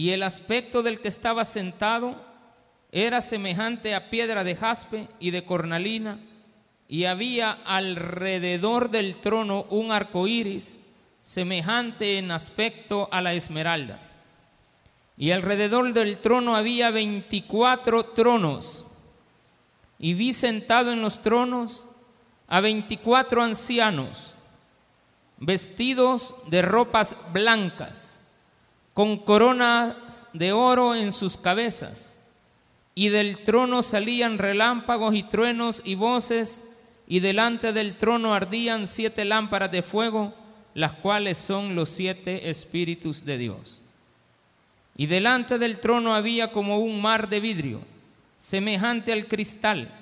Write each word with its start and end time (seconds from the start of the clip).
y 0.00 0.12
el 0.12 0.22
aspecto 0.22 0.82
del 0.82 0.98
que 0.98 1.08
estaba 1.08 1.44
sentado 1.44 2.16
era 2.90 3.20
semejante 3.20 3.94
a 3.94 4.08
piedra 4.08 4.44
de 4.44 4.56
jaspe 4.56 5.08
y 5.18 5.30
de 5.30 5.44
cornalina, 5.44 6.18
y 6.88 7.04
había 7.04 7.58
alrededor 7.66 8.88
del 8.90 9.16
trono 9.16 9.66
un 9.68 9.92
arco 9.92 10.26
iris 10.26 10.78
semejante 11.20 12.16
en 12.16 12.30
aspecto 12.30 13.10
a 13.12 13.20
la 13.20 13.34
esmeralda. 13.34 14.00
Y 15.18 15.32
alrededor 15.32 15.92
del 15.92 16.16
trono 16.16 16.56
había 16.56 16.90
veinticuatro 16.90 18.06
tronos, 18.06 18.86
y 19.98 20.14
vi 20.14 20.32
sentado 20.32 20.92
en 20.92 21.02
los 21.02 21.20
tronos 21.20 21.84
a 22.48 22.62
veinticuatro 22.62 23.42
ancianos, 23.42 24.34
vestidos 25.36 26.34
de 26.46 26.62
ropas 26.62 27.18
blancas, 27.34 28.16
con 28.94 29.18
coronas 29.18 30.28
de 30.32 30.52
oro 30.52 30.94
en 30.94 31.12
sus 31.12 31.36
cabezas, 31.36 32.16
y 32.94 33.08
del 33.08 33.44
trono 33.44 33.82
salían 33.82 34.38
relámpagos 34.38 35.14
y 35.14 35.22
truenos 35.22 35.82
y 35.84 35.94
voces, 35.94 36.66
y 37.06 37.20
delante 37.20 37.72
del 37.72 37.96
trono 37.96 38.34
ardían 38.34 38.86
siete 38.86 39.24
lámparas 39.24 39.72
de 39.72 39.82
fuego, 39.82 40.34
las 40.74 40.92
cuales 40.92 41.38
son 41.38 41.74
los 41.74 41.88
siete 41.88 42.50
espíritus 42.50 43.24
de 43.24 43.38
Dios. 43.38 43.80
Y 44.96 45.06
delante 45.06 45.58
del 45.58 45.78
trono 45.78 46.14
había 46.14 46.52
como 46.52 46.78
un 46.78 47.00
mar 47.00 47.28
de 47.28 47.40
vidrio, 47.40 47.80
semejante 48.38 49.12
al 49.12 49.26
cristal, 49.26 49.96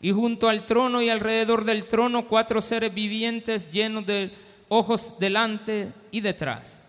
y 0.00 0.10
junto 0.10 0.48
al 0.48 0.66
trono 0.66 1.00
y 1.00 1.08
alrededor 1.08 1.64
del 1.64 1.86
trono 1.86 2.26
cuatro 2.26 2.60
seres 2.60 2.92
vivientes 2.92 3.70
llenos 3.70 4.04
de 4.04 4.32
ojos 4.68 5.18
delante 5.18 5.92
y 6.10 6.20
detrás. 6.20 6.82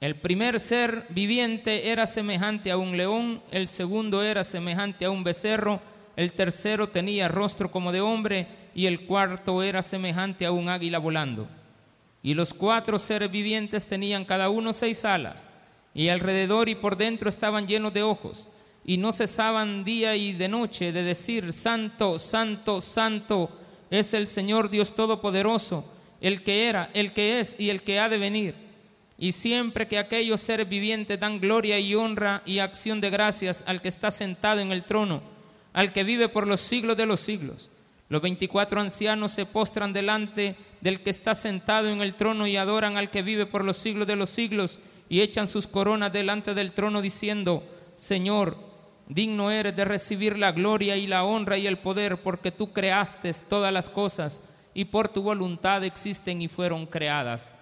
El 0.00 0.14
primer 0.14 0.60
ser 0.60 1.06
viviente 1.08 1.90
era 1.90 2.06
semejante 2.06 2.70
a 2.70 2.76
un 2.76 2.96
león, 2.96 3.42
el 3.50 3.66
segundo 3.66 4.22
era 4.22 4.44
semejante 4.44 5.04
a 5.04 5.10
un 5.10 5.24
becerro, 5.24 5.80
el 6.14 6.32
tercero 6.32 6.88
tenía 6.88 7.26
rostro 7.26 7.72
como 7.72 7.90
de 7.90 8.00
hombre 8.00 8.46
y 8.76 8.86
el 8.86 9.06
cuarto 9.06 9.60
era 9.60 9.82
semejante 9.82 10.46
a 10.46 10.52
un 10.52 10.68
águila 10.68 11.00
volando. 11.00 11.48
Y 12.22 12.34
los 12.34 12.54
cuatro 12.54 12.96
seres 13.00 13.28
vivientes 13.28 13.88
tenían 13.88 14.24
cada 14.24 14.50
uno 14.50 14.72
seis 14.72 15.04
alas, 15.04 15.50
y 15.94 16.10
alrededor 16.10 16.68
y 16.68 16.76
por 16.76 16.96
dentro 16.96 17.28
estaban 17.28 17.66
llenos 17.66 17.92
de 17.92 18.04
ojos, 18.04 18.48
y 18.84 18.98
no 18.98 19.12
cesaban 19.12 19.82
día 19.82 20.14
y 20.14 20.32
de 20.32 20.46
noche 20.46 20.92
de 20.92 21.02
decir, 21.02 21.52
Santo, 21.52 22.20
Santo, 22.20 22.80
Santo 22.80 23.50
es 23.90 24.14
el 24.14 24.28
Señor 24.28 24.70
Dios 24.70 24.94
Todopoderoso, 24.94 25.92
el 26.20 26.44
que 26.44 26.68
era, 26.68 26.88
el 26.94 27.12
que 27.12 27.40
es 27.40 27.56
y 27.58 27.70
el 27.70 27.82
que 27.82 27.98
ha 27.98 28.08
de 28.08 28.18
venir. 28.18 28.67
Y 29.18 29.32
siempre 29.32 29.88
que 29.88 29.98
aquellos 29.98 30.40
seres 30.40 30.68
vivientes 30.68 31.18
dan 31.18 31.40
gloria 31.40 31.80
y 31.80 31.94
honra 31.96 32.40
y 32.46 32.60
acción 32.60 33.00
de 33.00 33.10
gracias 33.10 33.64
al 33.66 33.82
que 33.82 33.88
está 33.88 34.12
sentado 34.12 34.60
en 34.60 34.70
el 34.70 34.84
trono, 34.84 35.22
al 35.72 35.92
que 35.92 36.04
vive 36.04 36.28
por 36.28 36.46
los 36.46 36.60
siglos 36.60 36.96
de 36.96 37.06
los 37.06 37.18
siglos. 37.18 37.72
Los 38.08 38.22
veinticuatro 38.22 38.80
ancianos 38.80 39.32
se 39.32 39.44
postran 39.44 39.92
delante 39.92 40.54
del 40.80 41.00
que 41.00 41.10
está 41.10 41.34
sentado 41.34 41.88
en 41.88 42.00
el 42.00 42.14
trono 42.14 42.46
y 42.46 42.56
adoran 42.56 42.96
al 42.96 43.10
que 43.10 43.22
vive 43.22 43.44
por 43.44 43.64
los 43.64 43.76
siglos 43.76 44.06
de 44.06 44.16
los 44.16 44.30
siglos 44.30 44.78
y 45.08 45.20
echan 45.20 45.48
sus 45.48 45.66
coronas 45.66 46.12
delante 46.12 46.54
del 46.54 46.72
trono 46.72 47.02
diciendo, 47.02 47.64
Señor, 47.96 48.56
digno 49.08 49.50
eres 49.50 49.74
de 49.74 49.84
recibir 49.84 50.38
la 50.38 50.52
gloria 50.52 50.96
y 50.96 51.08
la 51.08 51.24
honra 51.24 51.58
y 51.58 51.66
el 51.66 51.78
poder 51.78 52.22
porque 52.22 52.52
tú 52.52 52.72
creaste 52.72 53.32
todas 53.48 53.72
las 53.72 53.90
cosas 53.90 54.42
y 54.74 54.84
por 54.84 55.08
tu 55.08 55.22
voluntad 55.22 55.82
existen 55.82 56.40
y 56.40 56.48
fueron 56.48 56.86
creadas. 56.86 57.56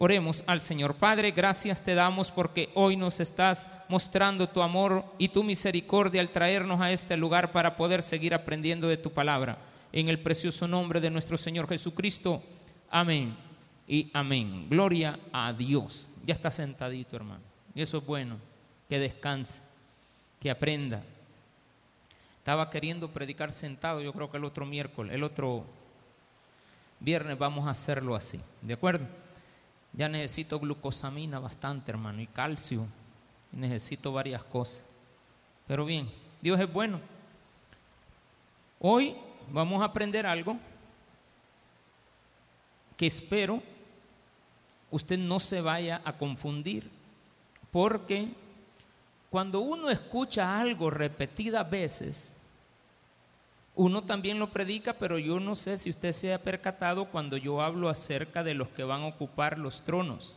Oremos 0.00 0.44
al 0.46 0.60
Señor. 0.60 0.94
Padre, 0.94 1.32
gracias 1.32 1.82
te 1.82 1.96
damos 1.96 2.30
porque 2.30 2.70
hoy 2.76 2.96
nos 2.96 3.18
estás 3.18 3.68
mostrando 3.88 4.48
tu 4.48 4.62
amor 4.62 5.04
y 5.18 5.30
tu 5.30 5.42
misericordia 5.42 6.20
al 6.20 6.30
traernos 6.30 6.80
a 6.80 6.92
este 6.92 7.16
lugar 7.16 7.50
para 7.50 7.76
poder 7.76 8.04
seguir 8.04 8.32
aprendiendo 8.32 8.86
de 8.86 8.96
tu 8.96 9.10
palabra. 9.10 9.58
En 9.90 10.08
el 10.08 10.20
precioso 10.20 10.68
nombre 10.68 11.00
de 11.00 11.10
nuestro 11.10 11.36
Señor 11.36 11.68
Jesucristo. 11.68 12.40
Amén 12.88 13.36
y 13.88 14.08
amén. 14.12 14.68
Gloria 14.70 15.18
a 15.32 15.52
Dios. 15.52 16.08
Ya 16.24 16.34
está 16.34 16.52
sentadito, 16.52 17.16
hermano. 17.16 17.42
Y 17.74 17.82
eso 17.82 17.98
es 17.98 18.06
bueno. 18.06 18.36
Que 18.88 19.00
descanse, 19.00 19.60
que 20.38 20.48
aprenda. 20.48 21.02
Estaba 22.38 22.70
queriendo 22.70 23.08
predicar 23.08 23.50
sentado, 23.50 24.00
yo 24.00 24.12
creo 24.12 24.30
que 24.30 24.36
el 24.36 24.44
otro 24.44 24.64
miércoles, 24.64 25.12
el 25.12 25.24
otro 25.24 25.64
viernes 27.00 27.36
vamos 27.36 27.66
a 27.66 27.70
hacerlo 27.70 28.14
así. 28.14 28.40
¿De 28.62 28.74
acuerdo? 28.74 29.04
Ya 29.92 30.08
necesito 30.08 30.58
glucosamina 30.60 31.38
bastante, 31.38 31.90
hermano, 31.90 32.20
y 32.20 32.26
calcio. 32.26 32.86
necesito 33.52 34.12
varias 34.12 34.44
cosas. 34.44 34.84
Pero 35.66 35.84
bien, 35.84 36.10
Dios 36.40 36.60
es 36.60 36.72
bueno. 36.72 37.00
Hoy 38.78 39.16
vamos 39.50 39.82
a 39.82 39.86
aprender 39.86 40.26
algo 40.26 40.56
que 42.96 43.06
espero 43.06 43.62
usted 44.90 45.18
no 45.18 45.38
se 45.40 45.60
vaya 45.60 46.00
a 46.04 46.16
confundir, 46.16 46.90
porque 47.70 48.28
cuando 49.30 49.60
uno 49.60 49.90
escucha 49.90 50.58
algo 50.58 50.90
repetidas 50.90 51.68
veces, 51.68 52.34
uno 53.78 54.02
también 54.02 54.40
lo 54.40 54.50
predica, 54.50 54.92
pero 54.94 55.20
yo 55.20 55.38
no 55.38 55.54
sé 55.54 55.78
si 55.78 55.88
usted 55.88 56.10
se 56.10 56.34
ha 56.34 56.42
percatado 56.42 57.04
cuando 57.04 57.36
yo 57.36 57.62
hablo 57.62 57.88
acerca 57.88 58.42
de 58.42 58.52
los 58.52 58.66
que 58.70 58.82
van 58.82 59.02
a 59.02 59.06
ocupar 59.06 59.56
los 59.56 59.84
tronos 59.84 60.36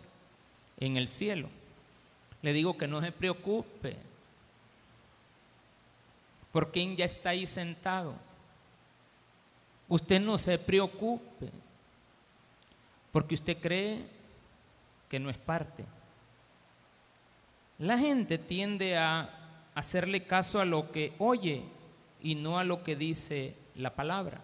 en 0.79 0.95
el 0.95 1.07
cielo. 1.07 1.49
Le 2.43 2.53
digo 2.53 2.77
que 2.77 2.87
no 2.87 3.01
se 3.01 3.11
preocupe, 3.11 3.97
por 6.51 6.71
quien 6.71 6.95
ya 6.95 7.05
está 7.05 7.31
ahí 7.31 7.47
sentado. 7.47 8.13
Usted 9.89 10.21
no 10.21 10.37
se 10.37 10.59
preocupe 10.59 11.49
porque 13.11 13.33
usted 13.33 13.57
cree 13.57 14.05
que 15.09 15.19
no 15.19 15.31
es 15.31 15.37
parte. 15.37 15.83
La 17.79 17.97
gente 17.97 18.37
tiende 18.37 18.99
a 18.99 19.31
hacerle 19.73 20.27
caso 20.27 20.61
a 20.61 20.65
lo 20.65 20.91
que 20.91 21.15
oye 21.17 21.63
y 22.21 22.35
no 22.35 22.59
a 22.59 22.63
lo 22.63 22.83
que 22.83 22.95
dice 22.95 23.55
la 23.75 23.95
palabra. 23.95 24.41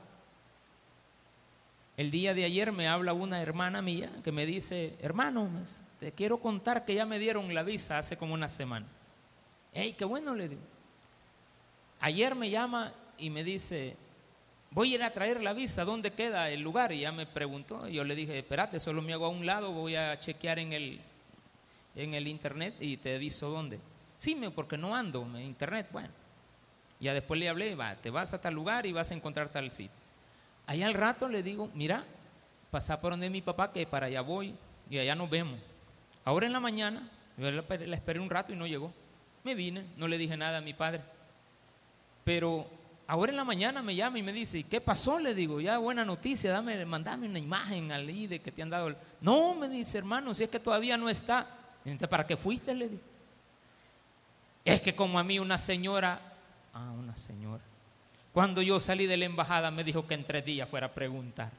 El 1.97 2.11
día 2.11 2.33
de 2.33 2.43
ayer 2.43 2.71
me 2.71 2.87
habla 2.87 3.13
una 3.13 3.41
hermana 3.41 3.81
mía 3.81 4.11
que 4.23 4.31
me 4.31 4.45
dice, 4.45 4.95
hermano, 5.01 5.49
te 5.99 6.11
quiero 6.11 6.37
contar 6.37 6.85
que 6.85 6.93
ya 6.93 7.05
me 7.05 7.17
dieron 7.17 7.53
la 7.53 7.63
visa 7.63 7.97
hace 7.97 8.17
como 8.17 8.35
una 8.35 8.47
semana. 8.49 8.85
¡Ey, 9.73 9.93
qué 9.93 10.05
bueno! 10.05 10.35
Le 10.35 10.49
digo. 10.49 10.61
Ayer 11.99 12.35
me 12.35 12.51
llama 12.51 12.93
y 13.17 13.31
me 13.31 13.43
dice, 13.43 13.95
voy 14.69 14.91
a 14.91 14.95
ir 14.95 15.03
a 15.03 15.09
traer 15.09 15.41
la 15.41 15.53
visa, 15.53 15.85
¿dónde 15.85 16.11
queda 16.11 16.51
el 16.51 16.61
lugar? 16.61 16.91
Y 16.91 16.99
ya 16.99 17.11
me 17.11 17.25
preguntó, 17.25 17.87
yo 17.87 18.03
le 18.03 18.15
dije, 18.15 18.37
espérate, 18.37 18.79
solo 18.79 19.01
me 19.01 19.13
hago 19.13 19.25
a 19.25 19.29
un 19.29 19.45
lado, 19.45 19.71
voy 19.71 19.95
a 19.95 20.19
chequear 20.19 20.59
en 20.59 20.73
el, 20.73 21.01
en 21.95 22.13
el 22.13 22.27
internet 22.27 22.75
y 22.79 22.97
te 22.97 23.15
aviso 23.15 23.49
dónde. 23.49 23.79
Sí, 24.19 24.39
porque 24.53 24.77
no 24.77 24.95
ando 24.95 25.23
en 25.23 25.41
internet, 25.41 25.87
bueno. 25.91 26.09
Ya 26.99 27.13
después 27.13 27.39
le 27.39 27.49
hablé, 27.49 27.75
va, 27.75 27.95
te 27.95 28.09
vas 28.09 28.33
a 28.33 28.41
tal 28.41 28.53
lugar 28.53 28.85
y 28.85 28.91
vas 28.91 29.11
a 29.11 29.13
encontrar 29.13 29.49
tal 29.49 29.71
sitio. 29.71 29.95
Ahí 30.65 30.83
al 30.83 30.93
rato 30.93 31.29
le 31.29 31.43
digo, 31.43 31.69
mira, 31.73 32.03
pasa 32.71 32.99
por 32.99 33.11
donde 33.11 33.29
mi 33.29 33.41
papá, 33.41 33.71
que 33.71 33.85
para 33.85 34.07
allá 34.07 34.21
voy 34.21 34.55
y 34.89 34.97
allá 34.97 35.15
nos 35.15 35.29
vemos. 35.29 35.59
Ahora 36.25 36.47
en 36.47 36.53
la 36.53 36.59
mañana, 36.59 37.09
yo 37.37 37.51
la 37.51 37.95
esperé 37.95 38.19
un 38.19 38.29
rato 38.29 38.51
y 38.51 38.55
no 38.55 38.67
llegó. 38.67 38.91
Me 39.43 39.55
vine, 39.55 39.85
no 39.95 40.07
le 40.07 40.17
dije 40.17 40.35
nada 40.35 40.57
a 40.57 40.61
mi 40.61 40.73
padre. 40.73 41.01
Pero 42.23 42.67
Ahora 43.09 43.31
en 43.31 43.37
la 43.37 43.45
mañana 43.45 43.81
me 43.81 43.95
llama 43.95 44.19
y 44.19 44.21
me 44.23 44.33
dice, 44.33 44.63
¿qué 44.63 44.81
pasó? 44.81 45.17
Le 45.17 45.33
digo, 45.33 45.61
ya 45.61 45.77
buena 45.77 46.03
noticia, 46.03 46.51
dame, 46.51 46.85
mandame 46.85 47.29
una 47.29 47.39
imagen 47.39 47.93
al 47.93 48.05
de 48.05 48.41
que 48.41 48.51
te 48.51 48.61
han 48.61 48.69
dado. 48.69 48.93
No, 49.21 49.55
me 49.55 49.69
dice, 49.69 49.97
hermano, 49.97 50.33
si 50.33 50.43
es 50.43 50.49
que 50.49 50.59
todavía 50.59 50.97
no 50.97 51.07
está. 51.07 51.47
¿para 52.09 52.27
qué 52.27 52.35
fuiste? 52.35 52.75
Le 52.75 52.89
digo. 52.89 53.01
Es 54.65 54.81
que 54.81 54.93
como 54.93 55.17
a 55.17 55.23
mí 55.23 55.39
una 55.39 55.57
señora, 55.57 56.19
ah, 56.77 56.91
una 56.91 57.17
señora, 57.17 57.63
cuando 58.33 58.61
yo 58.61 58.79
salí 58.79 59.07
de 59.07 59.17
la 59.17 59.25
embajada 59.25 59.71
me 59.71 59.83
dijo 59.83 60.05
que 60.05 60.13
en 60.13 60.23
tres 60.23 60.45
días 60.45 60.69
fuera 60.69 60.87
a 60.87 60.93
preguntar. 60.93 61.51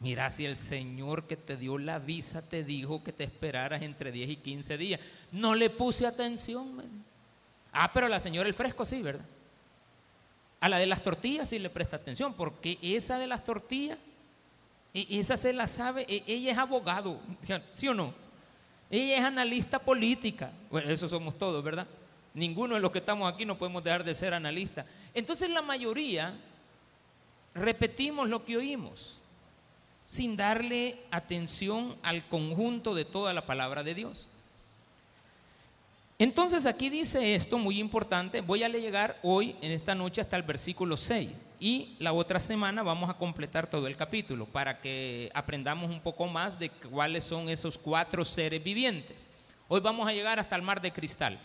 Mira, 0.00 0.30
si 0.30 0.44
el 0.44 0.56
Señor 0.56 1.24
que 1.24 1.36
te 1.36 1.56
dio 1.56 1.78
la 1.78 1.98
visa 1.98 2.42
te 2.42 2.64
dijo 2.64 3.02
que 3.02 3.12
te 3.12 3.24
esperaras 3.24 3.80
entre 3.82 4.12
10 4.12 4.30
y 4.30 4.36
15 4.36 4.76
días. 4.76 5.00
No 5.32 5.54
le 5.54 5.70
puse 5.70 6.06
atención. 6.06 6.82
Ah, 7.72 7.90
pero 7.92 8.08
la 8.08 8.20
señora 8.20 8.48
el 8.48 8.54
fresco 8.54 8.84
sí, 8.84 9.00
¿verdad? 9.00 9.24
A 10.60 10.68
la 10.68 10.78
de 10.78 10.86
las 10.86 11.02
tortillas 11.02 11.48
sí 11.48 11.58
le 11.58 11.70
presta 11.70 11.96
atención, 11.96 12.34
porque 12.34 12.78
esa 12.82 13.18
de 13.18 13.26
las 13.26 13.44
tortillas, 13.44 13.98
e, 14.92 15.06
esa 15.10 15.36
se 15.36 15.52
la 15.52 15.66
sabe, 15.66 16.04
e, 16.08 16.24
ella 16.26 16.52
es 16.52 16.58
abogado, 16.58 17.20
¿sí 17.74 17.88
o 17.88 17.94
no? 17.94 18.14
Ella 18.90 19.18
es 19.18 19.24
analista 19.24 19.78
política. 19.78 20.50
Bueno, 20.70 20.90
eso 20.90 21.08
somos 21.08 21.36
todos, 21.36 21.62
¿verdad? 21.62 21.86
Ninguno 22.36 22.74
de 22.74 22.82
los 22.82 22.92
que 22.92 22.98
estamos 22.98 23.32
aquí 23.32 23.46
no 23.46 23.56
podemos 23.56 23.82
dejar 23.82 24.04
de 24.04 24.14
ser 24.14 24.34
analista. 24.34 24.84
Entonces 25.14 25.48
la 25.48 25.62
mayoría 25.62 26.34
repetimos 27.54 28.28
lo 28.28 28.44
que 28.44 28.58
oímos, 28.58 29.22
sin 30.06 30.36
darle 30.36 30.98
atención 31.10 31.96
al 32.02 32.28
conjunto 32.28 32.94
de 32.94 33.06
toda 33.06 33.32
la 33.32 33.46
palabra 33.46 33.82
de 33.82 33.94
Dios. 33.94 34.28
Entonces 36.18 36.66
aquí 36.66 36.90
dice 36.90 37.34
esto 37.34 37.56
muy 37.56 37.80
importante, 37.80 38.42
voy 38.42 38.64
a 38.64 38.68
llegar 38.68 39.18
hoy 39.22 39.56
en 39.62 39.70
esta 39.70 39.94
noche 39.94 40.20
hasta 40.20 40.36
el 40.36 40.42
versículo 40.42 40.98
6 40.98 41.30
y 41.58 41.96
la 41.98 42.12
otra 42.12 42.38
semana 42.38 42.82
vamos 42.82 43.08
a 43.08 43.14
completar 43.14 43.66
todo 43.66 43.86
el 43.86 43.96
capítulo 43.96 44.44
para 44.44 44.78
que 44.82 45.30
aprendamos 45.32 45.90
un 45.90 46.00
poco 46.00 46.26
más 46.26 46.58
de 46.58 46.68
cuáles 46.68 47.24
son 47.24 47.48
esos 47.48 47.78
cuatro 47.78 48.26
seres 48.26 48.62
vivientes. 48.62 49.30
Hoy 49.68 49.80
vamos 49.80 50.06
a 50.06 50.12
llegar 50.12 50.38
hasta 50.38 50.54
el 50.54 50.60
mar 50.60 50.82
de 50.82 50.92
cristal. 50.92 51.40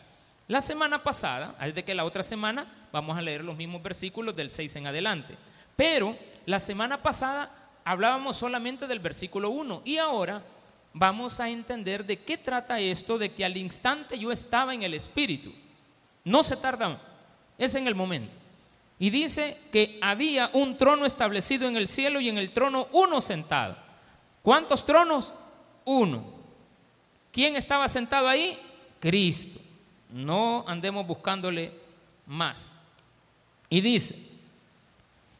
La 0.51 0.59
semana 0.59 1.01
pasada, 1.01 1.55
desde 1.61 1.85
que 1.85 1.95
la 1.95 2.03
otra 2.03 2.23
semana 2.23 2.67
vamos 2.91 3.17
a 3.17 3.21
leer 3.21 3.41
los 3.41 3.55
mismos 3.55 3.81
versículos 3.81 4.35
del 4.35 4.49
6 4.49 4.75
en 4.75 4.87
adelante. 4.87 5.37
Pero 5.77 6.17
la 6.45 6.59
semana 6.59 7.01
pasada 7.01 7.49
hablábamos 7.85 8.35
solamente 8.35 8.85
del 8.85 8.99
versículo 8.99 9.49
1 9.49 9.83
y 9.85 9.95
ahora 9.95 10.43
vamos 10.91 11.39
a 11.39 11.47
entender 11.47 12.05
de 12.05 12.19
qué 12.19 12.37
trata 12.37 12.81
esto 12.81 13.17
de 13.17 13.31
que 13.33 13.45
al 13.45 13.55
instante 13.55 14.19
yo 14.19 14.29
estaba 14.29 14.73
en 14.73 14.83
el 14.83 14.93
Espíritu. 14.93 15.53
No 16.25 16.43
se 16.43 16.57
tarda, 16.57 16.99
es 17.57 17.73
en 17.75 17.87
el 17.87 17.95
momento. 17.95 18.33
Y 18.99 19.09
dice 19.09 19.57
que 19.71 19.99
había 20.01 20.49
un 20.51 20.75
trono 20.75 21.05
establecido 21.05 21.65
en 21.69 21.77
el 21.77 21.87
cielo 21.87 22.19
y 22.19 22.27
en 22.27 22.37
el 22.37 22.51
trono 22.51 22.89
uno 22.91 23.21
sentado. 23.21 23.77
¿Cuántos 24.41 24.85
tronos? 24.85 25.33
Uno. 25.85 26.25
¿Quién 27.31 27.55
estaba 27.55 27.87
sentado 27.87 28.27
ahí? 28.27 28.59
Cristo. 28.99 29.60
No 30.11 30.65
andemos 30.67 31.07
buscándole 31.07 31.71
más. 32.25 32.73
Y 33.69 33.81
dice, 33.81 34.31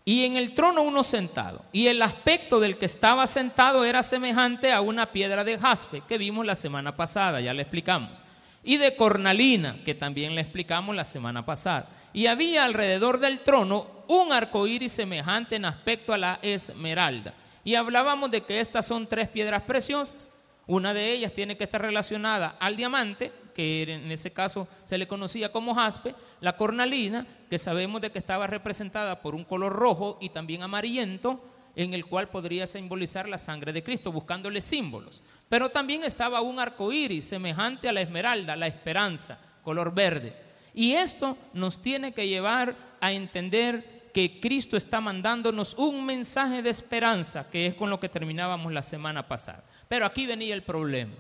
y 0.04 0.26
en 0.26 0.36
el 0.36 0.54
trono 0.54 0.82
uno 0.82 1.04
sentado. 1.04 1.64
Y 1.72 1.88
el 1.88 2.02
aspecto 2.02 2.60
del 2.60 2.78
que 2.78 2.86
estaba 2.86 3.28
sentado 3.28 3.86
era 3.86 4.04
semejante 4.04 4.72
a 4.72 4.82
una 4.82 5.12
piedra 5.12 5.44
de 5.44 5.60
jaspe 5.60 6.02
que 6.08 6.18
vimos 6.18 6.46
la 6.46 6.56
semana 6.56 6.96
pasada, 6.96 7.40
ya 7.40 7.54
le 7.54 7.62
explicamos. 7.62 8.22
Y 8.64 8.78
de 8.78 8.96
cornalina, 8.96 9.78
que 9.86 9.96
también 9.96 10.36
le 10.36 10.42
explicamos 10.42 10.96
la 10.96 11.06
semana 11.06 11.46
pasada. 11.46 11.88
Y 12.14 12.28
había 12.28 12.66
alrededor 12.66 13.20
del 13.20 13.40
trono 13.40 13.88
un 14.08 14.34
arco 14.34 14.68
iris 14.68 14.92
semejante 14.92 15.56
en 15.56 15.66
aspecto 15.66 16.14
a 16.14 16.18
la 16.18 16.40
esmeralda. 16.42 17.34
Y 17.64 17.76
hablábamos 17.76 18.32
de 18.32 18.42
que 18.42 18.60
estas 18.60 18.88
son 18.88 19.08
tres 19.08 19.30
piedras 19.30 19.62
preciosas. 19.64 20.32
Una 20.68 20.94
de 20.94 21.12
ellas 21.12 21.32
tiene 21.34 21.58
que 21.58 21.64
estar 21.64 21.82
relacionada 21.82 22.56
al 22.60 22.76
diamante, 22.76 23.32
que 23.54 23.84
en 23.84 24.12
ese 24.12 24.32
caso 24.32 24.68
se 24.86 24.98
le 24.98 25.08
conocía 25.08 25.52
como 25.52 25.76
jaspe, 25.76 26.16
la 26.40 26.58
cornalina, 26.58 27.26
que 27.50 27.58
sabemos 27.58 28.02
de 28.02 28.12
que 28.12 28.20
estaba 28.20 28.48
representada 28.48 29.22
por 29.22 29.36
un 29.36 29.44
color 29.44 29.74
rojo 29.74 30.18
y 30.22 30.30
también 30.30 30.64
amarillento, 30.64 31.44
en 31.76 31.94
el 31.94 32.06
cual 32.06 32.30
podría 32.30 32.68
simbolizar 32.68 33.30
la 33.30 33.38
sangre 33.38 33.74
de 33.74 33.84
Cristo, 33.84 34.12
buscándole 34.12 34.62
símbolos. 34.62 35.24
Pero 35.50 35.70
también 35.70 36.04
estaba 36.04 36.42
un 36.42 36.60
arco 36.60 36.92
iris 36.92 37.26
semejante 37.26 37.88
a 37.88 37.94
la 37.94 38.02
esmeralda, 38.02 38.56
la 38.56 38.68
esperanza, 38.68 39.40
color 39.64 39.94
verde. 39.94 40.36
Y 40.74 40.94
esto 40.94 41.38
nos 41.54 41.82
tiene 41.82 42.14
que 42.14 42.28
llevar 42.28 42.76
a 43.00 43.12
entender 43.12 44.10
que 44.14 44.40
Cristo 44.40 44.78
está 44.78 45.00
mandándonos 45.00 45.74
un 45.76 46.06
mensaje 46.06 46.62
de 46.62 46.70
esperanza, 46.70 47.50
que 47.50 47.68
es 47.68 47.76
con 47.76 47.90
lo 47.90 48.00
que 48.00 48.10
terminábamos 48.10 48.72
la 48.72 48.82
semana 48.82 49.28
pasada. 49.28 49.64
Pero 49.88 50.06
aquí 50.06 50.26
venía 50.26 50.54
el 50.54 50.64
problema. 50.64 51.14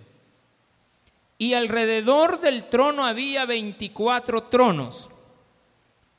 Y 1.42 1.56
alrededor 1.56 2.40
del 2.40 2.66
trono 2.66 3.04
había 3.04 3.48
24 3.48 4.44
tronos. 4.44 5.10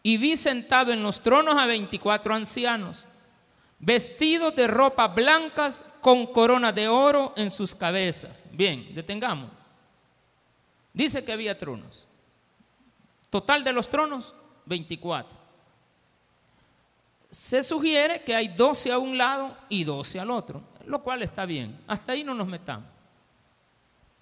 Y 0.03 0.17
vi 0.17 0.37
sentado 0.37 0.93
en 0.93 1.01
los 1.05 1.21
tronos 1.21 1.55
a 1.55 1.67
24 1.67 2.35
ancianos, 2.35 3.07
vestidos 3.79 4.57
de 4.57 4.67
ropas 4.67 5.15
blancas 5.15 5.85
con 6.01 6.27
corona 6.27 6.73
de 6.73 6.89
oro 6.89 7.35
en 7.37 7.53
sus 7.53 7.73
cabezas. 7.73 8.47
Bien, 8.51 8.93
detengamos. 8.97 9.49
Dice 10.93 11.25
que 11.25 11.31
había 11.31 11.57
tronos. 11.57 12.09
Total 13.31 13.63
de 13.63 13.73
los 13.73 13.89
tronos, 13.89 14.35
24. 14.67 15.39
Se 17.31 17.63
sugiere 17.63 18.25
que 18.25 18.35
hay 18.35 18.49
12 18.49 18.91
a 18.91 18.99
un 18.99 19.17
lado 19.17 19.57
y 19.69 19.85
12 19.85 20.19
al 20.19 20.33
otro, 20.33 20.65
lo 20.85 21.01
cual 21.01 21.23
está 21.23 21.47
bien. 21.47 21.79
Hasta 21.87 22.11
ahí 22.11 22.25
no 22.25 22.35
nos 22.35 22.49
metamos. 22.49 23.01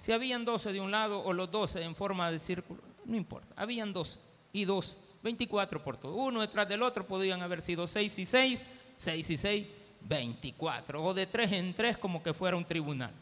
Si 0.00 0.12
habían 0.12 0.46
12 0.46 0.72
de 0.72 0.80
un 0.80 0.90
lado 0.90 1.22
o 1.22 1.34
los 1.34 1.50
12 1.50 1.82
en 1.82 1.94
forma 1.94 2.30
de 2.30 2.38
círculo, 2.38 2.80
no 3.04 3.14
importa. 3.14 3.52
Habían 3.54 3.92
12 3.92 4.18
y 4.50 4.64
2, 4.64 4.96
24 5.22 5.84
por 5.84 5.98
todo. 5.98 6.14
Uno 6.14 6.40
detrás 6.40 6.66
del 6.66 6.82
otro 6.82 7.06
podían 7.06 7.42
haber 7.42 7.60
sido 7.60 7.86
6 7.86 8.18
y 8.18 8.24
6, 8.24 8.64
6 8.96 9.30
y 9.30 9.36
6, 9.36 9.66
24. 10.00 11.04
O 11.04 11.12
de 11.12 11.26
3 11.26 11.52
en 11.52 11.74
3 11.74 11.98
como 11.98 12.22
que 12.22 12.32
fuera 12.32 12.56
un 12.56 12.64
tribunal. 12.64 13.12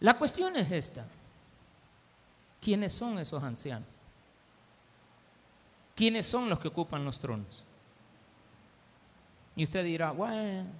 La 0.00 0.16
cuestión 0.16 0.56
es 0.56 0.70
esta. 0.70 1.04
¿Quiénes 2.58 2.94
son 2.94 3.18
esos 3.18 3.42
ancianos? 3.42 3.88
¿Quiénes 5.94 6.24
son 6.24 6.48
los 6.48 6.58
que 6.58 6.68
ocupan 6.68 7.04
los 7.04 7.20
tronos? 7.20 7.66
Y 9.54 9.64
usted 9.64 9.84
dirá, 9.84 10.12
bueno, 10.12 10.70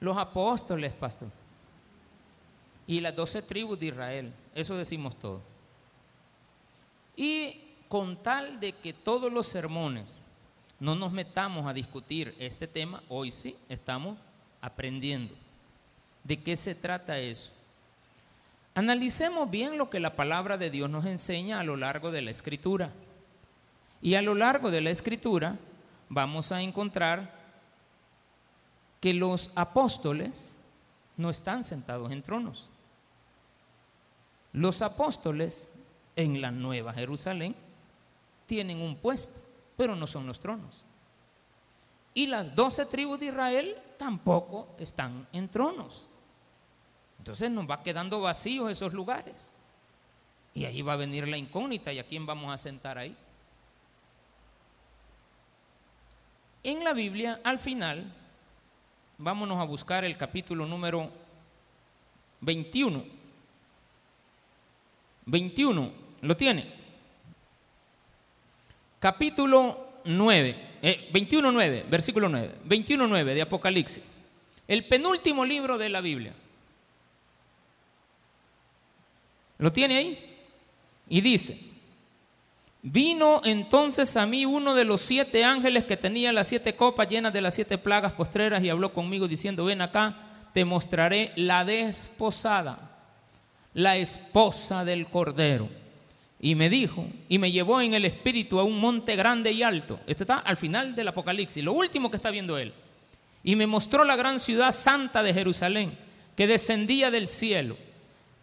los 0.00 0.18
apóstoles, 0.18 0.92
pastor 0.92 1.30
y 2.86 3.00
las 3.00 3.16
doce 3.16 3.42
tribus 3.42 3.78
de 3.78 3.86
Israel. 3.86 4.32
Eso 4.54 4.76
decimos 4.76 5.18
todo. 5.18 5.40
Y 7.16 7.60
con 7.88 8.16
tal 8.16 8.60
de 8.60 8.72
que 8.72 8.92
todos 8.92 9.32
los 9.32 9.46
sermones 9.46 10.18
no 10.80 10.94
nos 10.94 11.12
metamos 11.12 11.66
a 11.66 11.72
discutir 11.72 12.34
este 12.38 12.66
tema, 12.66 13.02
hoy 13.08 13.30
sí 13.30 13.56
estamos 13.68 14.18
aprendiendo. 14.60 15.34
¿De 16.24 16.38
qué 16.38 16.56
se 16.56 16.74
trata 16.74 17.18
eso? 17.18 17.52
Analicemos 18.74 19.48
bien 19.50 19.78
lo 19.78 19.88
que 19.88 20.00
la 20.00 20.16
palabra 20.16 20.58
de 20.58 20.70
Dios 20.70 20.90
nos 20.90 21.06
enseña 21.06 21.60
a 21.60 21.64
lo 21.64 21.76
largo 21.76 22.10
de 22.10 22.22
la 22.22 22.32
escritura. 22.32 22.90
Y 24.02 24.16
a 24.16 24.22
lo 24.22 24.34
largo 24.34 24.70
de 24.70 24.80
la 24.80 24.90
escritura 24.90 25.56
vamos 26.08 26.50
a 26.50 26.60
encontrar 26.60 27.32
que 29.00 29.14
los 29.14 29.50
apóstoles 29.54 30.56
no 31.16 31.30
están 31.30 31.62
sentados 31.62 32.10
en 32.10 32.22
tronos. 32.22 32.70
Los 34.54 34.82
apóstoles 34.82 35.68
en 36.14 36.40
la 36.40 36.52
Nueva 36.52 36.92
Jerusalén 36.92 37.56
tienen 38.46 38.80
un 38.80 38.94
puesto, 38.96 39.40
pero 39.76 39.96
no 39.96 40.06
son 40.06 40.28
los 40.28 40.38
tronos. 40.38 40.84
Y 42.14 42.28
las 42.28 42.54
doce 42.54 42.86
tribus 42.86 43.18
de 43.18 43.26
Israel 43.26 43.76
tampoco 43.98 44.68
están 44.78 45.26
en 45.32 45.48
tronos. 45.48 46.06
Entonces 47.18 47.50
nos 47.50 47.68
va 47.68 47.82
quedando 47.82 48.20
vacíos 48.20 48.70
esos 48.70 48.92
lugares. 48.92 49.52
Y 50.52 50.66
ahí 50.66 50.82
va 50.82 50.92
a 50.92 50.96
venir 50.96 51.26
la 51.26 51.36
incógnita 51.36 51.92
y 51.92 51.98
a 51.98 52.06
quién 52.06 52.24
vamos 52.24 52.54
a 52.54 52.58
sentar 52.58 52.96
ahí. 52.96 53.16
En 56.62 56.84
la 56.84 56.92
Biblia, 56.92 57.40
al 57.42 57.58
final, 57.58 58.14
vámonos 59.18 59.58
a 59.58 59.64
buscar 59.64 60.04
el 60.04 60.16
capítulo 60.16 60.64
número 60.64 61.10
21 62.40 63.13
21. 65.26 65.92
¿Lo 66.22 66.36
tiene? 66.36 66.66
Capítulo 68.98 70.00
9, 70.04 70.56
eh, 70.82 71.10
21, 71.12 71.52
9, 71.52 71.86
versículo 71.90 72.28
9, 72.28 72.54
21, 72.64 73.06
9 73.06 73.34
de 73.34 73.42
Apocalipsis. 73.42 74.02
El 74.66 74.86
penúltimo 74.86 75.44
libro 75.44 75.76
de 75.76 75.90
la 75.90 76.00
Biblia. 76.00 76.32
¿Lo 79.58 79.72
tiene 79.72 79.96
ahí? 79.96 80.36
Y 81.08 81.20
dice, 81.20 81.58
vino 82.82 83.42
entonces 83.44 84.16
a 84.16 84.24
mí 84.26 84.46
uno 84.46 84.74
de 84.74 84.84
los 84.84 85.02
siete 85.02 85.44
ángeles 85.44 85.84
que 85.84 85.98
tenía 85.98 86.32
las 86.32 86.48
siete 86.48 86.74
copas 86.74 87.08
llenas 87.08 87.32
de 87.32 87.42
las 87.42 87.54
siete 87.54 87.76
plagas 87.76 88.12
postreras 88.12 88.62
y 88.64 88.70
habló 88.70 88.94
conmigo 88.94 89.28
diciendo, 89.28 89.66
ven 89.66 89.82
acá, 89.82 90.16
te 90.54 90.64
mostraré 90.64 91.32
la 91.36 91.64
desposada 91.64 92.93
la 93.74 93.96
esposa 93.96 94.84
del 94.84 95.06
Cordero. 95.06 95.68
Y 96.40 96.54
me 96.54 96.70
dijo, 96.70 97.06
y 97.28 97.38
me 97.38 97.52
llevó 97.52 97.80
en 97.80 97.94
el 97.94 98.04
espíritu 98.04 98.58
a 98.58 98.64
un 98.64 98.78
monte 98.78 99.16
grande 99.16 99.52
y 99.52 99.62
alto. 99.62 100.00
Esto 100.06 100.24
está 100.24 100.38
al 100.38 100.56
final 100.56 100.94
del 100.94 101.08
Apocalipsis, 101.08 101.62
lo 101.62 101.72
último 101.72 102.10
que 102.10 102.16
está 102.16 102.30
viendo 102.30 102.58
él. 102.58 102.72
Y 103.42 103.56
me 103.56 103.66
mostró 103.66 104.04
la 104.04 104.16
gran 104.16 104.40
ciudad 104.40 104.74
santa 104.74 105.22
de 105.22 105.34
Jerusalén, 105.34 105.96
que 106.36 106.46
descendía 106.46 107.10
del 107.10 107.28
cielo, 107.28 107.76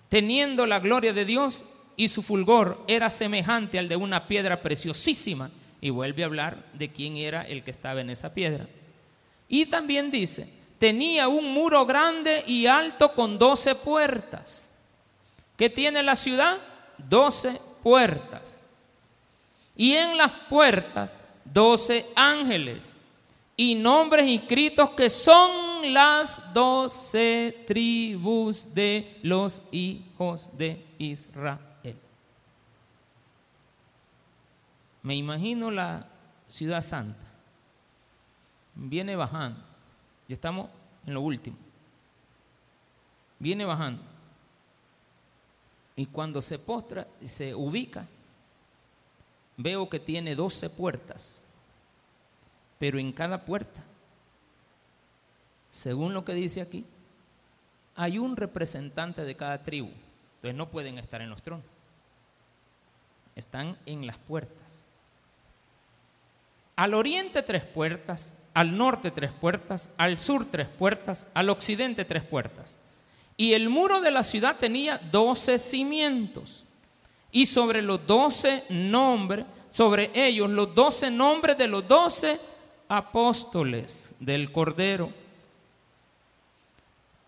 teniendo 0.09 0.65
la 0.65 0.79
gloria 0.79 1.13
de 1.13 1.25
Dios 1.25 1.65
y 1.95 2.07
su 2.07 2.21
fulgor 2.21 2.83
era 2.87 3.09
semejante 3.09 3.77
al 3.77 3.87
de 3.87 3.95
una 3.95 4.27
piedra 4.27 4.61
preciosísima. 4.61 5.51
Y 5.79 5.89
vuelve 5.89 6.23
a 6.23 6.27
hablar 6.27 6.63
de 6.73 6.89
quién 6.89 7.17
era 7.17 7.41
el 7.41 7.63
que 7.63 7.71
estaba 7.71 8.01
en 8.01 8.09
esa 8.09 8.33
piedra. 8.33 8.67
Y 9.47 9.65
también 9.65 10.11
dice, 10.11 10.47
tenía 10.77 11.27
un 11.27 11.53
muro 11.53 11.85
grande 11.85 12.43
y 12.47 12.67
alto 12.67 13.11
con 13.13 13.37
doce 13.39 13.75
puertas 13.75 14.70
¿Qué 15.57 15.69
tiene 15.69 16.03
la 16.03 16.15
ciudad? 16.15 16.57
Doce 16.97 17.59
puertas. 17.83 18.57
Y 19.75 19.93
en 19.93 20.17
las 20.17 20.31
puertas, 20.49 21.21
doce 21.45 22.05
ángeles 22.15 22.97
y 23.55 23.75
nombres 23.75 24.27
inscritos 24.27 24.91
que 24.91 25.09
son 25.09 25.93
las 25.93 26.53
doce 26.53 27.63
tribus 27.67 28.73
de 28.73 29.19
los 29.23 29.61
hijos 29.71 30.49
de 30.57 30.85
Israel. 30.97 31.59
Me 35.03 35.15
imagino 35.15 35.71
la 35.71 36.05
ciudad 36.45 36.81
santa. 36.81 37.25
Viene 38.75 39.15
bajando. 39.15 39.59
Ya 40.27 40.33
estamos 40.33 40.69
en 41.05 41.13
lo 41.13 41.21
último. 41.21 41.57
Viene 43.39 43.65
bajando. 43.65 44.10
Y 45.95 46.05
cuando 46.05 46.41
se 46.41 46.57
postra, 46.57 47.07
se 47.23 47.53
ubica, 47.53 48.07
veo 49.57 49.89
que 49.89 49.99
tiene 49.99 50.35
12 50.35 50.69
puertas. 50.69 51.45
Pero 52.79 52.97
en 52.99 53.11
cada 53.11 53.45
puerta, 53.45 53.83
según 55.69 56.13
lo 56.13 56.25
que 56.25 56.33
dice 56.33 56.61
aquí, 56.61 56.85
hay 57.95 58.17
un 58.17 58.35
representante 58.35 59.23
de 59.23 59.35
cada 59.35 59.63
tribu. 59.63 59.89
Entonces 60.35 60.57
no 60.57 60.69
pueden 60.69 60.97
estar 60.97 61.21
en 61.21 61.29
los 61.29 61.41
tronos. 61.43 61.65
Están 63.35 63.77
en 63.85 64.07
las 64.07 64.17
puertas. 64.17 64.83
Al 66.75 66.93
oriente 66.93 67.43
tres 67.43 67.63
puertas, 67.63 68.33
al 68.53 68.75
norte 68.75 69.11
tres 69.11 69.31
puertas, 69.31 69.91
al 69.97 70.17
sur 70.17 70.45
tres 70.49 70.67
puertas, 70.67 71.27
al 71.33 71.49
occidente 71.49 72.05
tres 72.05 72.23
puertas. 72.23 72.79
Y 73.41 73.55
el 73.55 73.69
muro 73.69 74.01
de 74.01 74.11
la 74.11 74.23
ciudad 74.23 74.55
tenía 74.55 74.99
doce 74.99 75.57
cimientos. 75.57 76.63
Y 77.31 77.47
sobre 77.47 77.81
los 77.81 78.05
doce 78.05 78.65
nombres, 78.69 79.47
sobre 79.71 80.11
ellos 80.13 80.47
los 80.47 80.75
doce 80.75 81.09
nombres 81.09 81.57
de 81.57 81.67
los 81.67 81.87
doce 81.87 82.39
apóstoles 82.87 84.13
del 84.19 84.51
Cordero. 84.51 85.11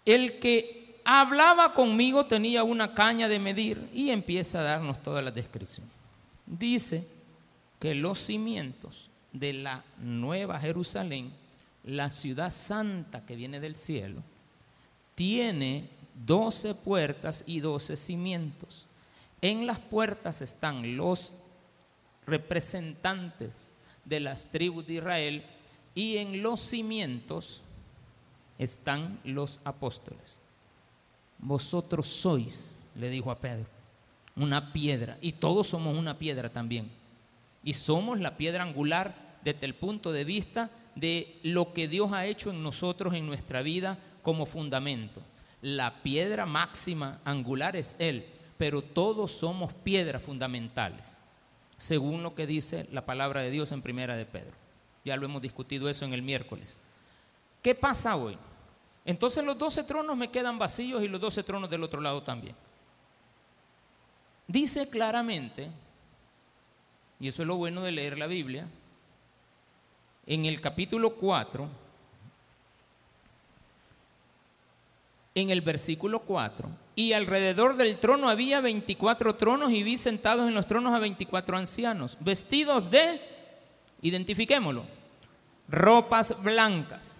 El 0.05 0.37
que 0.37 0.99
hablaba 1.03 1.73
conmigo 1.73 2.27
tenía 2.27 2.63
una 2.63 2.93
caña 2.93 3.27
de 3.27 3.39
medir 3.39 3.89
y 3.91 4.11
empieza 4.11 4.59
a 4.59 4.63
darnos 4.65 5.01
toda 5.01 5.19
la 5.19 5.31
descripción. 5.31 5.89
Dice 6.45 7.07
que 7.79 7.95
los 7.95 8.19
cimientos 8.19 9.09
de 9.31 9.51
la 9.53 9.83
nueva 9.97 10.59
Jerusalén, 10.59 11.31
la 11.83 12.11
ciudad 12.11 12.51
santa 12.51 13.25
que 13.25 13.35
viene 13.35 13.59
del 13.59 13.75
cielo, 13.75 14.21
tiene 15.15 16.02
doce 16.13 16.75
puertas 16.75 17.43
y 17.45 17.59
doce 17.59 17.95
cimientos. 17.95 18.87
En 19.41 19.67
las 19.67 19.79
puertas 19.79 20.41
están 20.41 20.95
los 20.95 21.33
representantes 22.25 23.73
de 24.05 24.19
las 24.19 24.47
tribus 24.47 24.87
de 24.87 24.93
Israel 24.95 25.43
y 25.95 26.17
en 26.17 26.41
los 26.41 26.59
cimientos 26.59 27.61
están 28.57 29.19
los 29.23 29.59
apóstoles. 29.63 30.39
Vosotros 31.39 32.07
sois, 32.07 32.77
le 32.95 33.09
dijo 33.09 33.31
a 33.31 33.39
Pedro, 33.39 33.65
una 34.35 34.71
piedra 34.73 35.17
y 35.21 35.33
todos 35.33 35.67
somos 35.67 35.97
una 35.97 36.17
piedra 36.17 36.49
también. 36.49 36.89
Y 37.63 37.73
somos 37.73 38.19
la 38.19 38.37
piedra 38.37 38.63
angular 38.63 39.37
desde 39.43 39.65
el 39.65 39.75
punto 39.75 40.11
de 40.11 40.23
vista 40.23 40.69
de 40.95 41.39
lo 41.43 41.73
que 41.73 41.87
Dios 41.87 42.11
ha 42.13 42.25
hecho 42.25 42.49
en 42.49 42.63
nosotros, 42.63 43.13
en 43.13 43.25
nuestra 43.25 43.61
vida, 43.61 43.97
como 44.21 44.45
fundamento. 44.45 45.21
La 45.63 46.03
piedra 46.03 46.45
máxima 46.45 47.21
angular 47.23 47.77
es 47.77 47.95
Él, 47.97 48.27
pero 48.57 48.81
todos 48.81 49.31
somos 49.31 49.71
piedras 49.71 50.21
fundamentales, 50.21 51.19
según 51.77 52.21
lo 52.21 52.35
que 52.35 52.45
dice 52.45 52.85
la 52.91 53.05
palabra 53.05 53.39
de 53.41 53.49
Dios 53.49 53.71
en 53.71 53.81
Primera 53.81 54.17
de 54.17 54.25
Pedro. 54.25 54.51
Ya 55.05 55.15
lo 55.15 55.25
hemos 55.25 55.41
discutido 55.41 55.87
eso 55.87 56.03
en 56.03 56.11
el 56.11 56.21
miércoles. 56.21 56.81
¿Qué 57.61 57.73
pasa 57.75 58.17
hoy? 58.17 58.37
Entonces 59.05 59.41
los 59.41 59.57
doce 59.57 59.85
tronos 59.85 60.17
me 60.17 60.29
quedan 60.29 60.59
vacíos 60.59 61.01
y 61.01 61.07
los 61.07 61.21
doce 61.21 61.43
tronos 61.43 61.69
del 61.69 61.83
otro 61.83 62.01
lado 62.01 62.21
también. 62.21 62.57
Dice 64.45 64.89
claramente, 64.89 65.69
y 67.21 67.29
eso 67.29 67.41
es 67.41 67.47
lo 67.47 67.55
bueno 67.55 67.83
de 67.83 67.93
leer 67.93 68.17
la 68.17 68.27
Biblia, 68.27 68.67
en 70.25 70.43
el 70.43 70.59
capítulo 70.59 71.15
4, 71.15 71.69
en 75.35 75.49
el 75.49 75.61
versículo 75.61 76.19
4, 76.19 76.69
y 76.95 77.13
alrededor 77.13 77.75
del 77.75 77.97
trono 77.97 78.29
había 78.29 78.61
24 78.61 79.35
tronos 79.35 79.71
y 79.71 79.83
vi 79.83 79.97
sentados 79.97 80.47
en 80.47 80.53
los 80.53 80.67
tronos 80.67 80.93
a 80.93 80.99
24 80.99 81.57
ancianos, 81.57 82.17
vestidos 82.19 82.91
de, 82.91 83.19
identifiquémoslo, 84.01 84.85
ropas 85.67 86.35
blancas, 86.41 87.17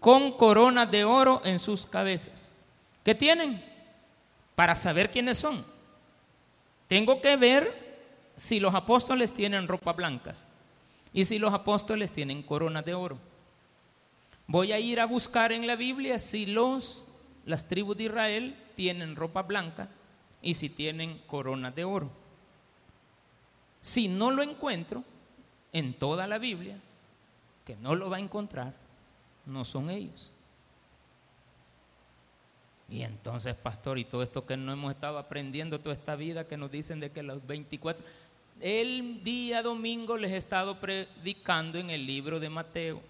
con 0.00 0.32
coronas 0.32 0.90
de 0.90 1.04
oro 1.04 1.40
en 1.44 1.58
sus 1.58 1.86
cabezas. 1.86 2.52
¿Qué 3.04 3.14
tienen? 3.14 3.64
Para 4.54 4.76
saber 4.76 5.10
quiénes 5.10 5.38
son. 5.38 5.64
Tengo 6.88 7.20
que 7.20 7.36
ver 7.36 7.88
si 8.36 8.60
los 8.60 8.74
apóstoles 8.74 9.32
tienen 9.32 9.66
ropas 9.66 9.96
blancas 9.96 10.46
y 11.12 11.24
si 11.24 11.38
los 11.38 11.52
apóstoles 11.52 12.12
tienen 12.12 12.42
coronas 12.42 12.84
de 12.84 12.94
oro. 12.94 13.18
Voy 14.48 14.72
a 14.72 14.80
ir 14.80 14.98
a 14.98 15.04
buscar 15.04 15.52
en 15.52 15.66
la 15.66 15.76
Biblia 15.76 16.18
si 16.18 16.46
los, 16.46 17.06
las 17.44 17.68
tribus 17.68 17.98
de 17.98 18.04
Israel 18.04 18.56
tienen 18.74 19.14
ropa 19.14 19.42
blanca 19.42 19.90
y 20.40 20.54
si 20.54 20.70
tienen 20.70 21.18
coronas 21.26 21.74
de 21.74 21.84
oro. 21.84 22.10
Si 23.82 24.08
no 24.08 24.30
lo 24.30 24.42
encuentro 24.42 25.04
en 25.74 25.92
toda 25.92 26.26
la 26.26 26.38
Biblia, 26.38 26.78
que 27.66 27.76
no 27.76 27.94
lo 27.94 28.08
va 28.08 28.16
a 28.16 28.20
encontrar, 28.20 28.72
no 29.44 29.66
son 29.66 29.90
ellos. 29.90 30.32
Y 32.88 33.02
entonces, 33.02 33.54
pastor, 33.54 33.98
y 33.98 34.06
todo 34.06 34.22
esto 34.22 34.46
que 34.46 34.56
no 34.56 34.72
hemos 34.72 34.94
estado 34.94 35.18
aprendiendo 35.18 35.78
toda 35.78 35.94
esta 35.94 36.16
vida, 36.16 36.48
que 36.48 36.56
nos 36.56 36.70
dicen 36.70 37.00
de 37.00 37.10
que 37.10 37.22
los 37.22 37.46
24, 37.46 38.02
el 38.62 39.22
día 39.22 39.60
domingo 39.60 40.16
les 40.16 40.32
he 40.32 40.38
estado 40.38 40.80
predicando 40.80 41.78
en 41.78 41.90
el 41.90 42.06
libro 42.06 42.40
de 42.40 42.48
Mateo. 42.48 43.02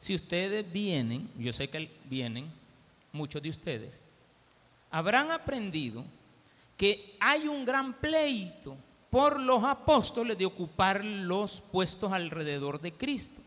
Si 0.00 0.14
ustedes 0.14 0.70
vienen, 0.72 1.30
yo 1.38 1.52
sé 1.52 1.68
que 1.68 1.90
vienen, 2.06 2.50
muchos 3.12 3.42
de 3.42 3.50
ustedes, 3.50 4.00
habrán 4.90 5.30
aprendido 5.30 6.04
que 6.76 7.16
hay 7.20 7.46
un 7.46 7.64
gran 7.64 7.92
pleito 7.92 8.76
por 9.10 9.38
los 9.38 9.62
apóstoles 9.62 10.38
de 10.38 10.46
ocupar 10.46 11.04
los 11.04 11.60
puestos 11.60 12.12
alrededor 12.12 12.80
de 12.80 12.92
Cristo. 12.92 13.42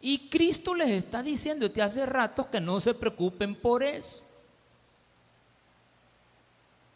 Y 0.00 0.30
Cristo 0.30 0.74
les 0.74 0.90
está 0.90 1.22
diciendo 1.22 1.68
desde 1.68 1.82
hace 1.82 2.06
rato 2.06 2.50
que 2.50 2.60
no 2.60 2.80
se 2.80 2.94
preocupen 2.94 3.54
por 3.54 3.82
eso 3.82 4.24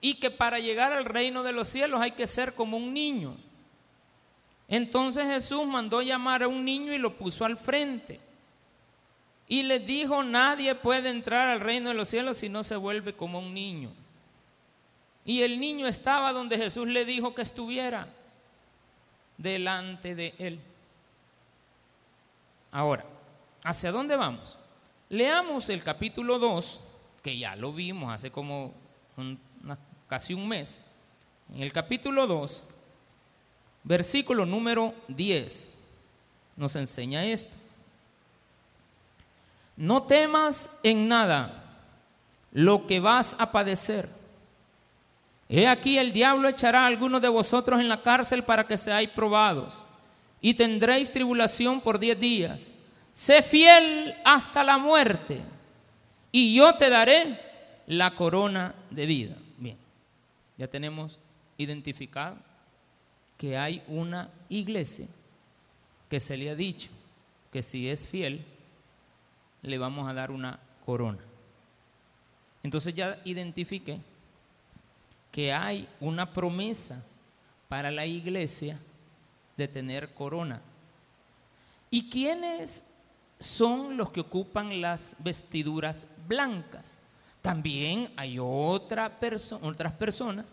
y 0.01 0.15
que 0.15 0.31
para 0.31 0.59
llegar 0.59 0.93
al 0.93 1.05
reino 1.05 1.43
de 1.43 1.53
los 1.53 1.69
cielos 1.69 2.01
hay 2.01 2.13
que 2.13 2.27
ser 2.27 2.55
como 2.55 2.77
un 2.77 2.95
niño. 2.95 3.37
Entonces 4.69 5.27
Jesús 5.27 5.67
mandó 5.67 6.03
llamar 6.03 6.43
a 6.43 6.49
un 6.49 6.65
niño 6.65 6.93
y 6.93 6.99
lo 6.99 7.17
puso 7.17 7.45
al 7.45 7.57
frente. 7.57 8.21
Y 9.49 9.63
les 9.63 9.87
dijo, 9.87 10.23
nadie 10.23 10.75
puede 10.75 11.11
entrar 11.11 11.49
al 11.49 11.61
reino 11.61 11.91
de 11.91 11.95
los 11.95 12.09
cielos 12.09 12.39
si 12.39 12.49
no 12.49 12.65
se 12.65 12.77
vuelve 12.77 13.15
como 13.15 13.39
un 13.39 13.55
niño. 13.55 13.91
Y 15.25 15.43
el 15.43 15.61
niño 15.61 15.87
estaba 15.87 16.33
donde 16.33 16.57
Jesús 16.57 16.89
le 16.89 17.05
dijo 17.05 17.35
que 17.35 17.43
estuviera, 17.43 18.09
delante 19.37 20.15
de 20.15 20.35
él. 20.39 20.61
Ahora, 22.73 23.05
¿hacia 23.63 23.93
dónde 23.93 24.17
vamos? 24.17 24.59
Leamos 25.09 25.69
el 25.69 25.83
capítulo 25.83 26.39
2, 26.39 26.81
que 27.23 27.39
ya 27.39 27.55
lo 27.57 27.73
vimos 27.73 28.13
hace 28.13 28.31
como 28.31 28.73
casi 30.09 30.35
un 30.35 30.49
mes, 30.49 30.83
en 31.55 31.63
el 31.63 31.73
capítulo 31.73 32.27
2, 32.27 32.65
versículo 33.85 34.47
número 34.47 34.95
10, 35.09 35.71
nos 36.57 36.77
enseña 36.77 37.25
esto. 37.25 37.57
No 39.77 40.03
temas 40.03 40.71
en 40.83 41.09
nada 41.09 41.65
lo 42.53 42.87
que 42.87 43.01
vas 43.01 43.37
a 43.39 43.53
padecer. 43.53 44.09
He 45.49 45.67
aquí 45.67 45.99
el 45.99 46.13
diablo 46.13 46.49
echará 46.49 46.85
a 46.85 46.87
algunos 46.87 47.23
de 47.23 47.29
vosotros 47.29 47.79
en 47.81 47.89
la 47.89 48.03
cárcel 48.03 48.43
para 48.43 48.67
que 48.67 48.77
seáis 48.77 49.09
probados 49.11 49.85
y 50.41 50.55
tendréis 50.55 51.13
tribulación 51.13 51.81
por 51.81 51.99
diez 51.99 52.19
días. 52.19 52.73
Sé 53.13 53.43
fiel 53.43 54.15
hasta 54.25 54.65
la 54.65 54.79
muerte 54.79 55.41
y 56.33 56.57
yo 56.57 56.75
te 56.75 56.91
daré 56.91 57.41
la 57.87 58.15
corona 58.15 58.75
de 58.91 59.07
vida 59.07 59.37
ya 60.59 60.69
tenemos 60.69 61.19
identificado 61.59 62.37
que 63.37 63.57
hay 63.57 63.83
una 63.89 64.31
iglesia 64.49 65.07
que 66.09 66.21
se 66.21 66.37
le 66.37 66.51
ha 66.51 66.55
dicho 66.55 66.91
que 67.53 67.63
si 67.63 67.89
es 67.89 68.09
fiel, 68.09 68.45
le 69.67 69.79
vamos 69.79 70.09
a 70.09 70.15
dar 70.15 70.31
una 70.31 70.59
corona. 70.85 71.19
Entonces 72.63 72.95
ya 72.95 73.19
identifiqué 73.25 74.01
que 75.31 75.53
hay 75.53 75.89
una 76.01 76.33
promesa 76.33 77.03
para 77.69 77.91
la 77.91 78.07
iglesia 78.07 78.79
de 79.57 79.69
tener 79.69 80.15
corona. 80.15 80.61
¿Y 81.91 82.09
quiénes 82.09 82.85
son 83.39 83.97
los 83.97 84.11
que 84.11 84.21
ocupan 84.21 84.81
las 84.81 85.17
vestiduras 85.19 86.07
blancas? 86.27 87.03
También 87.43 88.11
hay 88.17 88.39
otra 88.41 89.19
otras 89.63 89.93
personas 89.93 90.47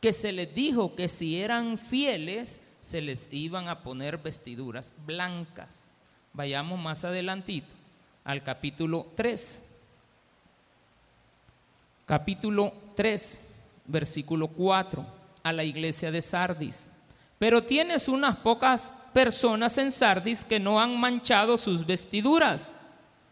que 0.00 0.12
se 0.12 0.32
les 0.32 0.54
dijo 0.54 0.94
que 0.94 1.08
si 1.08 1.40
eran 1.40 1.76
fieles 1.76 2.62
se 2.80 3.02
les 3.02 3.32
iban 3.32 3.68
a 3.68 3.80
poner 3.80 4.16
vestiduras 4.18 4.94
blancas. 5.04 5.90
Vayamos 6.32 6.80
más 6.80 7.04
adelantito 7.04 7.79
al 8.30 8.44
capítulo 8.44 9.08
3. 9.16 9.64
Capítulo 12.06 12.72
3, 12.94 13.44
versículo 13.86 14.46
4, 14.46 15.04
a 15.42 15.52
la 15.52 15.64
iglesia 15.64 16.12
de 16.12 16.22
Sardis. 16.22 16.90
Pero 17.40 17.64
tienes 17.64 18.06
unas 18.06 18.36
pocas 18.36 18.92
personas 19.12 19.78
en 19.78 19.90
Sardis 19.90 20.44
que 20.44 20.60
no 20.60 20.80
han 20.80 20.98
manchado 20.98 21.56
sus 21.56 21.84
vestiduras 21.84 22.72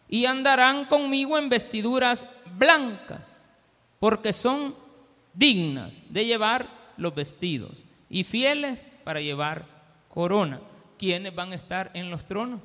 y 0.09 0.26
andarán 0.26 0.87
conmigo 0.87 1.38
en 1.38 1.49
vestiduras 1.49 2.26
blancas, 2.57 3.50
porque 4.00 4.33
son 4.33 4.75
dignas 5.33 6.02
de 6.09 6.25
llevar 6.25 6.67
los 6.97 7.14
vestidos 7.14 7.85
y 8.11 8.25
fieles 8.25 8.88
para 9.05 9.21
llevar 9.21 9.64
corona. 10.12 10.61
¿Quiénes 10.99 11.33
van 11.33 11.52
a 11.52 11.57
estar 11.57 11.93
en 11.95 12.11
los 12.11 12.25
tronos? 12.25 12.61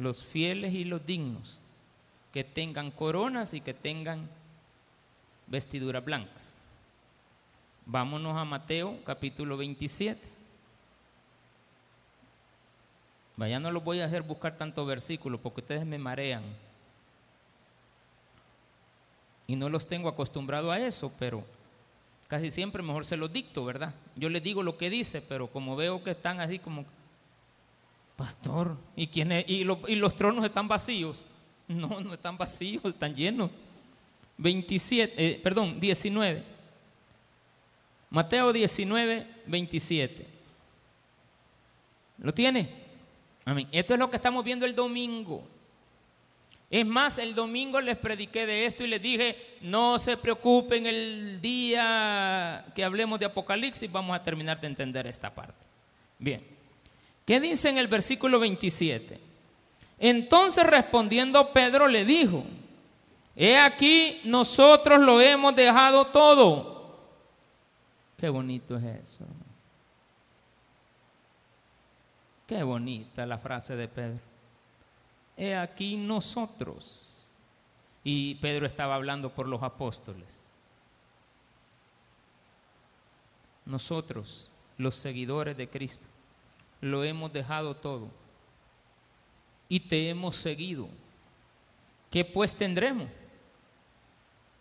Los 0.00 0.24
fieles 0.24 0.72
y 0.72 0.84
los 0.84 1.04
dignos, 1.04 1.60
que 2.32 2.42
tengan 2.42 2.90
coronas 2.90 3.52
y 3.52 3.60
que 3.60 3.74
tengan 3.74 4.30
vestiduras 5.46 6.02
blancas. 6.02 6.54
Vámonos 7.84 8.34
a 8.34 8.46
Mateo 8.46 8.98
capítulo 9.04 9.58
27. 9.58 10.18
Vaya, 13.36 13.60
no 13.60 13.70
los 13.70 13.84
voy 13.84 14.00
a 14.00 14.06
hacer 14.06 14.22
buscar 14.22 14.56
tantos 14.56 14.86
versículos 14.86 15.38
porque 15.38 15.60
ustedes 15.60 15.84
me 15.84 15.98
marean. 15.98 16.44
Y 19.46 19.54
no 19.54 19.68
los 19.68 19.86
tengo 19.86 20.08
acostumbrado 20.08 20.72
a 20.72 20.78
eso, 20.78 21.12
pero 21.18 21.44
casi 22.26 22.50
siempre 22.50 22.82
mejor 22.82 23.04
se 23.04 23.18
los 23.18 23.30
dicto, 23.30 23.66
¿verdad? 23.66 23.94
Yo 24.16 24.30
les 24.30 24.42
digo 24.42 24.62
lo 24.62 24.78
que 24.78 24.88
dice, 24.88 25.20
pero 25.20 25.48
como 25.48 25.76
veo 25.76 26.02
que 26.02 26.12
están 26.12 26.40
así 26.40 26.58
como, 26.58 26.86
pastor, 28.20 28.76
¿y, 28.96 29.06
quién 29.06 29.32
y, 29.46 29.64
los 29.64 30.14
tronos 30.14 30.44
están 30.44 30.68
vacíos? 30.68 31.26
No, 31.66 31.88
no 32.00 32.12
están 32.12 32.36
vacíos, 32.36 32.84
están 32.84 33.16
llenos. 33.16 33.50
27, 34.36 35.14
eh, 35.16 35.40
perdón, 35.42 35.80
19. 35.80 36.44
Mateo 38.10 38.52
19, 38.52 39.26
27. 39.46 40.26
¿Lo 42.18 42.34
tiene? 42.34 42.68
Amén. 43.46 43.66
Esto 43.72 43.94
es 43.94 43.98
lo 43.98 44.10
que 44.10 44.16
estamos 44.16 44.44
viendo 44.44 44.66
el 44.66 44.74
domingo. 44.74 45.42
Es 46.68 46.84
más, 46.84 47.16
el 47.16 47.34
domingo 47.34 47.80
les 47.80 47.96
prediqué 47.96 48.44
de 48.44 48.66
esto 48.66 48.84
y 48.84 48.88
les 48.88 49.00
dije, 49.00 49.56
no 49.62 49.98
se 49.98 50.18
preocupen 50.18 50.84
el 50.84 51.40
día 51.40 52.66
que 52.74 52.84
hablemos 52.84 53.18
de 53.18 53.24
Apocalipsis, 53.24 53.90
vamos 53.90 54.14
a 54.14 54.22
terminar 54.22 54.60
de 54.60 54.66
entender 54.66 55.06
esta 55.06 55.34
parte. 55.34 55.64
Bien, 56.18 56.59
¿qué 57.30 57.38
dice 57.38 57.68
en 57.68 57.78
el 57.78 57.86
versículo 57.86 58.40
27? 58.40 59.20
Entonces 60.00 60.66
respondiendo 60.66 61.52
Pedro 61.52 61.86
le 61.86 62.04
dijo, 62.04 62.42
he 63.36 63.56
aquí 63.56 64.20
nosotros 64.24 64.98
lo 64.98 65.20
hemos 65.20 65.54
dejado 65.54 66.08
todo. 66.08 66.98
Qué 68.16 68.28
bonito 68.28 68.76
es 68.76 68.84
eso. 68.84 69.24
Qué 72.48 72.64
bonita 72.64 73.24
la 73.26 73.38
frase 73.38 73.76
de 73.76 73.86
Pedro. 73.86 74.18
He 75.36 75.54
aquí 75.54 75.96
nosotros. 75.96 77.14
Y 78.02 78.34
Pedro 78.40 78.66
estaba 78.66 78.96
hablando 78.96 79.32
por 79.32 79.46
los 79.46 79.62
apóstoles. 79.62 80.50
Nosotros, 83.66 84.50
los 84.78 84.96
seguidores 84.96 85.56
de 85.56 85.68
Cristo, 85.68 86.08
lo 86.80 87.04
hemos 87.04 87.32
dejado 87.32 87.76
todo 87.76 88.10
y 89.68 89.80
te 89.80 90.08
hemos 90.08 90.36
seguido. 90.36 90.88
¿Qué 92.10 92.24
pues 92.24 92.54
tendremos? 92.54 93.08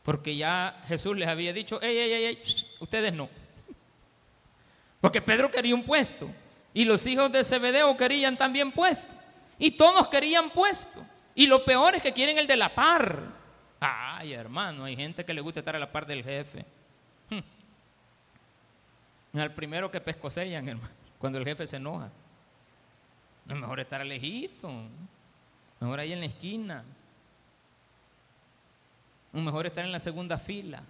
Porque 0.04 0.36
ya 0.36 0.82
Jesús 0.88 1.18
les 1.18 1.28
había 1.28 1.52
dicho, 1.54 1.82
ey, 1.82 1.98
ey, 1.98 2.26
ey, 2.26 2.44
ustedes 2.80 3.14
no. 3.14 3.30
Porque 5.02 5.22
Pedro 5.22 5.50
quería 5.50 5.76
un 5.76 5.84
puesto. 5.84 6.30
Y 6.74 6.86
los 6.86 7.06
hijos 7.08 7.32
de 7.32 7.44
Zebedeo 7.44 7.96
querían 7.98 8.38
también 8.38 8.72
puesto. 8.72 9.12
Y 9.58 9.72
todos 9.72 10.08
querían 10.08 10.50
puesto. 10.52 11.04
Y 11.34 11.48
lo 11.48 11.66
peor 11.66 11.96
es 11.96 12.04
que 12.04 12.14
quieren 12.14 12.38
el 12.38 12.48
de 12.48 12.58
la 12.58 12.70
par. 12.70 13.20
Ay, 13.80 14.34
hermano, 14.34 14.84
hay 14.84 14.96
gente 14.96 15.26
que 15.26 15.34
le 15.34 15.42
gusta 15.42 15.62
estar 15.62 15.76
a 15.76 15.80
la 15.80 15.92
par 15.92 16.06
del 16.06 16.24
jefe. 16.24 16.66
Hmm. 17.30 17.40
Al 19.40 19.54
primero 19.54 19.90
que 19.90 20.02
pescosellan, 20.02 20.68
hermano, 20.68 20.99
cuando 21.20 21.38
el 21.38 21.46
jefe 21.46 21.68
se 21.68 21.76
enoja. 21.76 22.10
Es 23.48 23.56
mejor 23.56 23.80
estar 23.80 24.02
alejito. 24.02 24.72
Mejor 25.80 26.00
ahí 26.00 26.14
en 26.14 26.22
la 26.22 26.26
esquina. 26.26 26.84
O 29.34 29.40
mejor 29.40 29.68
estar 29.68 29.86
en 29.86 29.92
la 29.92 30.00
segunda 30.00 30.38
fila. 30.40 30.82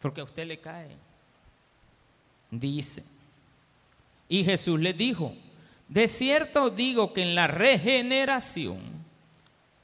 Porque 0.00 0.20
a 0.20 0.24
usted 0.24 0.46
le 0.46 0.58
cae. 0.58 0.96
Dice. 2.50 3.04
Y 4.28 4.44
Jesús 4.44 4.78
les 4.78 4.96
dijo, 4.96 5.34
de 5.88 6.06
cierto 6.06 6.68
digo 6.68 7.12
que 7.12 7.22
en 7.22 7.34
la 7.34 7.46
regeneración, 7.46 8.80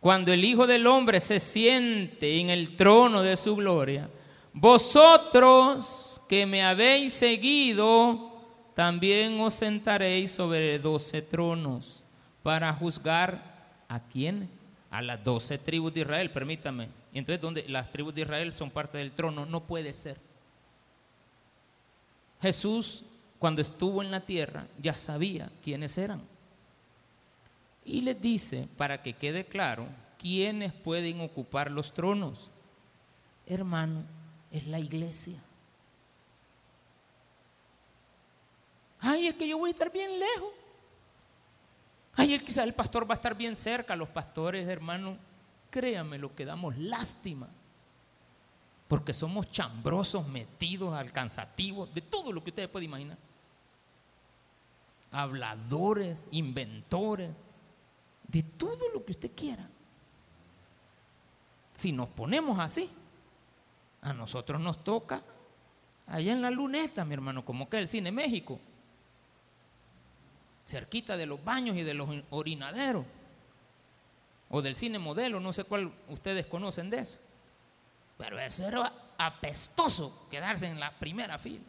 cuando 0.01 0.33
el 0.33 0.45
Hijo 0.45 0.67
del 0.67 0.87
Hombre 0.87 1.21
se 1.21 1.41
siente 1.41 2.41
en 2.41 2.51
el 2.51 2.77
trono 2.77 3.23
de 3.23 3.39
su 3.39 3.57
gloria, 3.57 4.11
vosotros 4.53 6.14
que 6.29 6.47
me 6.47 6.63
habéis 6.63 7.13
seguido, 7.13 8.33
también 8.75 9.41
os 9.41 9.55
sentaréis 9.55 10.33
sobre 10.33 10.79
doce 10.79 11.23
tronos 11.23 12.05
para 12.43 12.73
juzgar 12.73 13.85
a 13.89 14.01
quién? 14.01 14.49
A 14.91 15.03
las 15.03 15.23
doce 15.23 15.59
tribus 15.59 15.95
de 15.95 16.01
Israel, 16.01 16.31
permítame. 16.31 16.89
Entonces, 17.13 17.41
donde 17.41 17.69
las 17.69 17.91
tribus 17.91 18.15
de 18.15 18.23
Israel 18.23 18.53
son 18.55 18.71
parte 18.71 18.99
del 18.99 19.13
trono, 19.13 19.47
no 19.47 19.61
puede 19.65 19.93
ser. 19.93 20.19
Jesús 22.41 23.05
cuando 23.45 23.61
estuvo 23.61 24.01
en 24.01 24.11
la 24.11 24.21
tierra, 24.21 24.67
ya 24.81 24.97
sabía 24.97 25.51
quiénes 25.63 25.99
eran. 25.99 26.23
Y 27.85 28.01
les 28.01 28.19
dice, 28.19 28.69
para 28.79 29.03
que 29.03 29.13
quede 29.13 29.45
claro, 29.45 29.87
quiénes 30.19 30.73
pueden 30.73 31.21
ocupar 31.21 31.71
los 31.71 31.93
tronos. 31.93 32.51
Hermano, 33.47 34.03
es 34.51 34.67
la 34.67 34.81
iglesia. 34.81 35.43
Ay, 39.07 39.29
es 39.29 39.35
que 39.35 39.47
yo 39.47 39.59
voy 39.59 39.69
a 39.69 39.73
estar 39.73 39.93
bien 39.93 40.19
lejos. 40.19 40.51
Ay, 42.15 42.39
quizá 42.41 42.65
el 42.65 42.73
pastor 42.73 43.09
va 43.09 43.15
a 43.15 43.17
estar 43.17 43.37
bien 43.37 43.55
cerca. 43.55 43.95
Los 43.95 44.09
pastores, 44.09 44.67
hermano, 44.67 45.19
créanme, 45.71 46.19
lo 46.19 46.35
que 46.35 46.45
damos 46.45 46.77
lástima. 46.79 47.49
Porque 48.89 49.13
somos 49.13 49.51
chambrosos, 49.51 50.27
metidos, 50.27 50.95
alcanzativos, 50.95 51.93
de 51.93 52.01
todo 52.01 52.33
lo 52.33 52.43
que 52.43 52.51
ustedes 52.51 52.69
pueden 52.69 52.89
imaginar 52.89 53.19
habladores, 55.15 56.27
inventores, 56.33 57.31
de 58.27 58.43
todo 58.43 58.89
lo 58.93 59.05
que 59.05 59.13
usted 59.13 59.31
quiera. 59.35 59.67
Si 61.73 61.93
nos 61.93 62.09
ponemos 62.09 62.59
así, 62.59 62.91
a 64.03 64.13
nosotros 64.13 64.61
nos 64.61 64.83
toca 64.83 65.23
allá 66.09 66.33
en 66.33 66.43
la 66.43 66.51
luneta, 66.51 67.05
mi 67.05 67.15
hermano, 67.15 67.45
como 67.45 67.69
que 67.69 67.79
el 67.79 67.87
Cine 67.87 68.11
México, 68.11 68.59
cerquita 70.67 71.17
de 71.17 71.27
los 71.27 71.43
baños 71.45 71.77
y 71.77 71.83
de 71.83 71.95
los 71.95 72.09
orinaderos, 72.31 73.05
o 74.51 74.63
del 74.63 74.77
cine 74.77 74.99
modelo, 74.99 75.41
no 75.41 75.53
sé 75.53 75.65
cuál 75.65 75.93
ustedes 76.09 76.47
conocen 76.47 76.91
de 76.91 76.99
eso. 76.99 77.19
Pero 78.17 78.39
eso 78.39 78.67
era 78.67 78.93
apestoso 79.19 80.27
quedarse 80.31 80.67
en 80.67 80.79
la 80.79 80.93
primera 80.93 81.39
fila. 81.39 81.65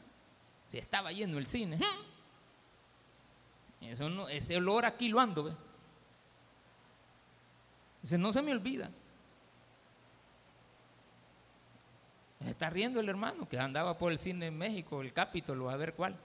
Si 0.70 0.78
estaba 0.78 1.12
yendo 1.12 1.38
el 1.38 1.48
cine. 1.48 1.80
Eso 3.82 4.10
no, 4.10 4.28
ese 4.28 4.58
olor 4.58 4.86
aquí 4.86 5.08
lo 5.08 5.20
ando. 5.20 5.58
Dice, 8.02 8.18
no 8.18 8.32
se 8.32 8.42
me 8.42 8.52
olvida. 8.52 8.90
está 12.46 12.70
riendo 12.70 13.00
el 13.00 13.10
hermano 13.10 13.50
que 13.50 13.60
andaba 13.60 13.98
por 13.98 14.12
el 14.12 14.20
cine 14.20 14.48
en 14.48 14.58
México, 14.58 15.02
el 15.02 15.12
Capitolio, 15.14 15.70
a 15.70 15.78
ver 15.78 15.94
cuál. 15.96 16.16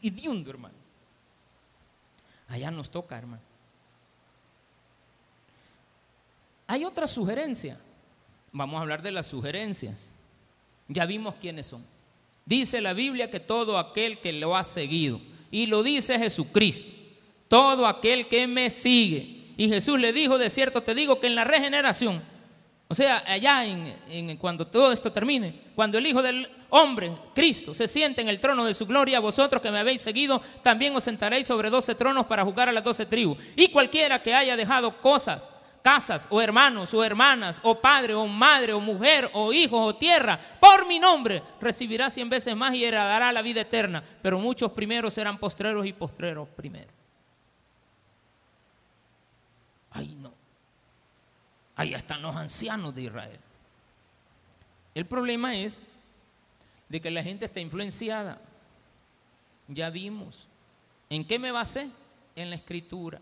Idiundo, 0.00 0.50
hermano. 0.50 0.74
Allá 2.48 2.70
nos 2.70 2.90
toca, 2.90 3.16
hermano. 3.16 3.42
Hay 6.66 6.84
otra 6.84 7.06
sugerencia. 7.06 7.78
Vamos 8.52 8.78
a 8.78 8.82
hablar 8.82 9.02
de 9.02 9.12
las 9.12 9.26
sugerencias. 9.26 10.12
Ya 10.88 11.06
vimos 11.06 11.34
quiénes 11.40 11.66
son. 11.66 11.84
Dice 12.44 12.80
la 12.80 12.92
Biblia 12.92 13.30
que 13.30 13.40
todo 13.40 13.78
aquel 13.78 14.18
que 14.20 14.32
lo 14.32 14.56
ha 14.56 14.64
seguido, 14.64 15.20
y 15.50 15.66
lo 15.66 15.82
dice 15.82 16.18
Jesucristo, 16.18 16.90
todo 17.48 17.86
aquel 17.86 18.28
que 18.28 18.46
me 18.46 18.70
sigue. 18.70 19.52
Y 19.56 19.68
Jesús 19.68 19.98
le 19.98 20.12
dijo, 20.12 20.38
de 20.38 20.50
cierto 20.50 20.82
te 20.82 20.94
digo 20.94 21.20
que 21.20 21.28
en 21.28 21.34
la 21.34 21.44
regeneración, 21.44 22.22
O 22.92 22.94
sea, 22.94 23.24
allá 23.26 23.64
en, 23.64 24.36
cuando 24.36 24.66
todo 24.66 24.92
esto 24.92 25.10
termine, 25.10 25.58
cuando 25.74 25.96
el 25.96 26.06
Hijo 26.06 26.20
del 26.20 26.46
Hombre, 26.68 27.10
Cristo, 27.34 27.74
se 27.74 27.88
siente 27.88 28.20
en 28.20 28.28
el 28.28 28.38
trono 28.38 28.66
de 28.66 28.74
su 28.74 28.84
gloria, 28.84 29.18
vosotros 29.18 29.62
que 29.62 29.70
me 29.70 29.78
habéis 29.78 30.02
seguido, 30.02 30.42
también 30.62 30.94
os 30.94 31.02
sentaréis 31.02 31.46
sobre 31.46 31.70
doce 31.70 31.94
tronos 31.94 32.26
para 32.26 32.44
jugar 32.44 32.68
a 32.68 32.72
las 32.72 32.84
doce 32.84 33.06
tribus. 33.06 33.38
Y 33.56 33.68
cualquiera 33.68 34.22
que 34.22 34.34
haya 34.34 34.58
dejado 34.58 35.00
cosas, 35.00 35.50
casas, 35.80 36.26
o 36.28 36.42
hermanos, 36.42 36.92
o 36.92 37.02
hermanas, 37.02 37.60
o 37.62 37.80
padre, 37.80 38.12
o 38.12 38.26
madre, 38.26 38.74
o 38.74 38.80
mujer, 38.80 39.30
o 39.32 39.54
hijos, 39.54 39.80
o 39.82 39.96
tierra, 39.96 40.38
por 40.60 40.86
mi 40.86 40.98
nombre, 40.98 41.42
recibirá 41.62 42.10
cien 42.10 42.28
veces 42.28 42.54
más 42.54 42.74
y 42.74 42.84
heredará 42.84 43.32
la 43.32 43.40
vida 43.40 43.62
eterna. 43.62 44.04
Pero 44.20 44.38
muchos 44.38 44.70
primeros 44.72 45.14
serán 45.14 45.38
postreros 45.38 45.86
y 45.86 45.94
postreros 45.94 46.46
primeros. 46.50 46.92
Ay, 49.92 50.14
no. 50.20 50.41
Ahí 51.82 51.94
están 51.94 52.22
los 52.22 52.36
ancianos 52.36 52.94
de 52.94 53.02
Israel. 53.02 53.40
El 54.94 55.04
problema 55.04 55.56
es 55.56 55.82
de 56.88 57.00
que 57.00 57.10
la 57.10 57.24
gente 57.24 57.46
está 57.46 57.58
influenciada. 57.58 58.40
Ya 59.66 59.90
vimos. 59.90 60.46
¿En 61.10 61.26
qué 61.26 61.40
me 61.40 61.50
basé? 61.50 61.90
En 62.36 62.50
la 62.50 62.56
escritura. 62.56 63.20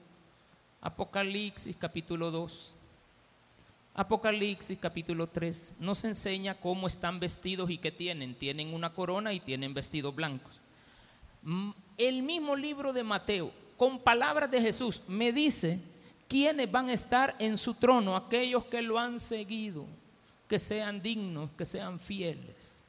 Apocalipsis 0.83 1.75
capítulo 1.75 2.31
2. 2.31 2.77
Apocalipsis 3.94 4.79
capítulo 4.79 5.27
3 5.27 5.77
nos 5.79 6.05
enseña 6.05 6.55
cómo 6.55 6.87
están 6.87 7.18
vestidos 7.18 7.70
y 7.70 7.79
qué 7.79 7.90
tienen. 7.90 8.35
Tienen 8.35 8.75
una 8.75 8.92
corona 8.92 9.33
y 9.33 9.40
tienen 9.40 9.73
vestidos 9.73 10.14
blancos. 10.14 10.61
Mm, 11.44 11.70
el 11.96 12.23
mismo 12.23 12.55
libro 12.55 12.92
de 12.92 13.05
Mateo, 13.05 13.53
con 13.79 13.99
palabras 13.99 14.51
de 14.51 14.61
Jesús, 14.61 15.01
me 15.09 15.33
dice 15.33 15.81
¿Quiénes 16.31 16.71
van 16.71 16.88
a 16.88 16.93
estar 16.93 17.35
en 17.40 17.59
su 17.59 17.75
trono? 17.75 18.14
Aquellos 18.14 18.64
que 18.66 18.81
lo 18.81 18.97
han 18.97 19.19
seguido, 19.19 19.85
que 20.47 20.61
sean 20.61 21.03
dignos, 21.03 21.51
que 21.59 21.66
sean 21.66 21.99
fieles. 21.99 22.85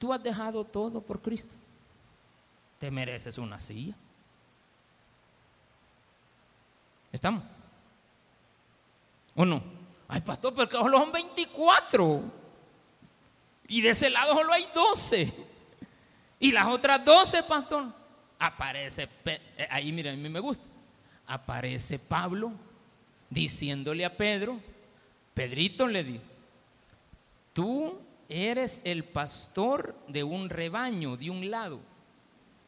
Tú 0.00 0.12
has 0.12 0.20
dejado 0.20 0.64
todo 0.64 1.00
por 1.00 1.22
Cristo. 1.22 1.54
Te 2.80 2.90
mereces 2.90 3.38
una 3.38 3.60
silla. 3.60 3.94
¿Estamos? 7.12 7.44
¿O 9.36 9.44
no? 9.44 9.62
Ay, 10.08 10.20
pastor, 10.22 10.52
porque 10.52 10.76
solo 10.76 10.98
son 10.98 11.12
24. 11.12 12.20
Y 13.68 13.80
de 13.80 13.90
ese 13.90 14.10
lado 14.10 14.34
solo 14.34 14.52
hay 14.52 14.66
12. 14.74 15.32
Y 16.40 16.50
las 16.50 16.66
otras 16.66 17.04
12, 17.04 17.44
pastor, 17.44 17.84
aparece. 18.40 19.08
Eh, 19.24 19.68
ahí, 19.70 19.92
mira, 19.92 20.10
a 20.10 20.16
mí 20.16 20.28
me 20.28 20.40
gusta 20.40 20.67
aparece 21.28 21.98
Pablo 21.98 22.50
diciéndole 23.30 24.04
a 24.04 24.16
Pedro, 24.16 24.58
Pedrito 25.34 25.86
le 25.86 26.02
dijo, 26.02 26.24
tú 27.52 27.98
eres 28.28 28.80
el 28.82 29.04
pastor 29.04 29.94
de 30.08 30.24
un 30.24 30.48
rebaño, 30.48 31.16
de 31.16 31.30
un 31.30 31.48
lado, 31.50 31.78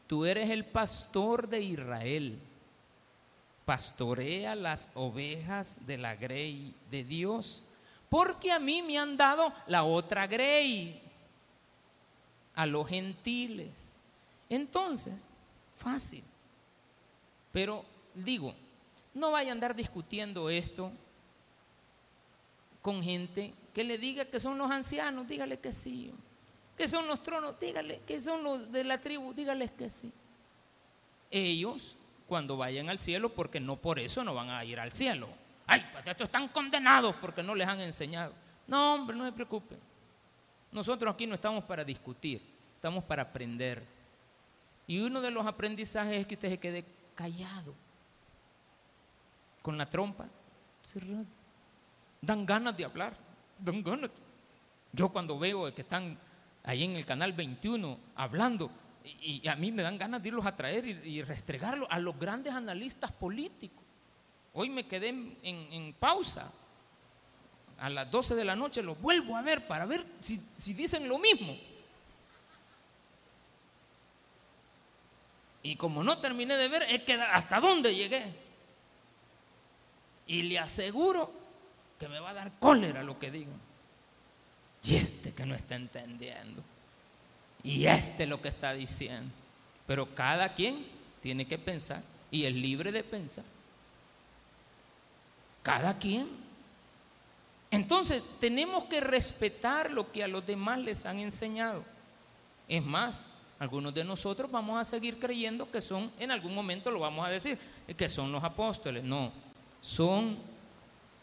tú 0.07 0.25
eres 0.25 0.49
el 0.49 0.63
pastor 0.63 1.49
de 1.49 1.61
Israel, 1.61 2.39
pastorea 3.65 4.55
las 4.55 4.89
ovejas 4.93 5.79
de 5.85 5.97
la 5.97 6.15
grey 6.15 6.73
de 6.89 7.03
Dios, 7.03 7.65
porque 8.09 8.51
a 8.51 8.59
mí 8.59 8.81
me 8.81 8.97
han 8.97 9.17
dado 9.17 9.51
la 9.67 9.83
otra 9.83 10.27
grey, 10.27 11.01
a 12.53 12.65
los 12.65 12.87
gentiles. 12.87 13.93
Entonces, 14.49 15.13
fácil. 15.73 16.23
Pero 17.51 17.85
digo, 18.13 18.53
no 19.13 19.31
vaya 19.31 19.49
a 19.49 19.51
andar 19.53 19.75
discutiendo 19.75 20.49
esto 20.49 20.91
con 22.81 23.03
gente 23.03 23.53
que 23.73 23.83
le 23.83 23.97
diga 23.97 24.25
que 24.25 24.39
son 24.39 24.57
los 24.57 24.71
ancianos, 24.71 25.27
dígale 25.27 25.59
que 25.59 25.71
sí. 25.71 26.11
Que 26.77 26.87
son 26.87 27.07
los 27.07 27.21
tronos, 27.21 27.59
dígale 27.59 27.99
que 28.07 28.21
son 28.21 28.43
los 28.43 28.71
de 28.71 28.83
la 28.83 28.99
tribu, 28.99 29.33
dígales 29.33 29.71
que 29.71 29.89
sí. 29.89 30.11
Ellos, 31.29 31.97
cuando 32.27 32.57
vayan 32.57 32.89
al 32.89 32.99
cielo, 32.99 33.29
porque 33.29 33.59
no 33.59 33.75
por 33.75 33.99
eso 33.99 34.23
no 34.23 34.33
van 34.33 34.49
a 34.49 34.65
ir 34.65 34.79
al 34.79 34.91
cielo. 34.91 35.29
Ay, 35.67 35.85
pues 35.91 36.05
estos 36.07 36.25
están 36.25 36.47
condenados 36.49 37.15
porque 37.21 37.43
no 37.43 37.55
les 37.55 37.67
han 37.67 37.79
enseñado. 37.81 38.33
No, 38.67 38.95
hombre, 38.95 39.15
no 39.15 39.25
se 39.25 39.31
preocupen. 39.31 39.77
Nosotros 40.71 41.13
aquí 41.13 41.27
no 41.27 41.35
estamos 41.35 41.63
para 41.65 41.83
discutir, 41.83 42.41
estamos 42.75 43.03
para 43.03 43.23
aprender. 43.23 43.83
Y 44.87 44.99
uno 44.99 45.21
de 45.21 45.31
los 45.31 45.45
aprendizajes 45.45 46.21
es 46.21 46.27
que 46.27 46.33
usted 46.33 46.49
se 46.49 46.57
quede 46.57 46.85
callado 47.15 47.73
con 49.61 49.77
la 49.77 49.89
trompa. 49.89 50.27
Dan 52.21 52.45
ganas 52.45 52.75
de 52.75 52.85
hablar, 52.85 53.15
dan 53.59 53.83
ganas. 53.83 54.09
Yo 54.91 55.09
cuando 55.09 55.39
veo 55.39 55.73
que 55.73 55.81
están 55.81 56.17
ahí 56.63 56.83
en 56.83 56.95
el 56.95 57.05
canal 57.05 57.33
21 57.33 57.97
hablando, 58.15 58.69
y, 59.03 59.47
a 59.47 59.55
mí 59.55 59.71
me 59.71 59.81
dan 59.81 59.97
ganas 59.97 60.21
de 60.21 60.29
irlos 60.29 60.45
a 60.45 60.55
traer 60.55 60.85
y, 60.85 61.23
restregarlos 61.23 61.87
a 61.89 61.99
los 61.99 62.17
grandes 62.19 62.53
analistas 62.53 63.11
políticos. 63.11 63.83
Hoy 64.53 64.69
me 64.69 64.85
quedé 64.85 65.09
en, 65.09 65.93
pausa. 65.99 66.51
A 67.79 67.89
las 67.89 68.11
12 68.11 68.35
de 68.35 68.45
la 68.45 68.55
noche 68.55 68.83
los 68.83 68.99
vuelvo 69.01 69.35
a 69.35 69.41
ver 69.41 69.67
para 69.67 69.87
ver 69.87 70.05
si, 70.19 70.39
si 70.55 70.73
dicen 70.73 71.07
lo 71.07 71.17
mismo. 71.17 71.57
Y 75.63 75.75
como 75.75 76.03
no 76.03 76.19
terminé 76.19 76.57
de 76.57 76.67
ver, 76.67 76.83
es 76.83 77.03
que 77.03 77.13
hasta 77.13 77.59
dónde 77.59 77.95
llegué. 77.95 78.50
Y 80.27 80.43
le 80.43 80.59
aseguro 80.59 81.31
que 81.99 82.07
me 82.07 82.19
va 82.19 82.31
a 82.31 82.33
dar 82.33 82.51
cólera 82.59 83.03
lo 83.03 83.19
que 83.19 83.31
digo. 83.31 83.51
Y 84.83 84.95
este 84.95 85.33
que 85.33 85.45
no 85.45 85.55
está 85.55 85.75
entendiendo. 85.75 86.63
Y 87.63 87.85
este 87.85 88.25
lo 88.25 88.41
que 88.41 88.49
está 88.49 88.73
diciendo. 88.73 89.31
Pero 89.85 90.15
cada 90.15 90.53
quien 90.53 90.85
tiene 91.21 91.45
que 91.45 91.57
pensar 91.57 92.01
y 92.31 92.45
es 92.45 92.53
libre 92.53 92.91
de 92.91 93.03
pensar. 93.03 93.43
Cada 95.61 95.97
quien. 95.99 96.27
Entonces 97.69 98.23
tenemos 98.39 98.85
que 98.85 98.99
respetar 98.99 99.91
lo 99.91 100.11
que 100.11 100.23
a 100.23 100.27
los 100.27 100.45
demás 100.45 100.79
les 100.79 101.05
han 101.05 101.19
enseñado. 101.19 101.83
Es 102.67 102.83
más, 102.83 103.27
algunos 103.59 103.93
de 103.93 104.03
nosotros 104.03 104.49
vamos 104.49 104.79
a 104.79 104.83
seguir 104.83 105.19
creyendo 105.19 105.69
que 105.69 105.81
son, 105.81 106.11
en 106.17 106.31
algún 106.31 106.55
momento 106.55 106.89
lo 106.89 106.99
vamos 106.99 107.25
a 107.25 107.29
decir, 107.29 107.59
que 107.95 108.09
son 108.09 108.31
los 108.31 108.43
apóstoles. 108.43 109.03
No, 109.03 109.31
son 109.81 110.37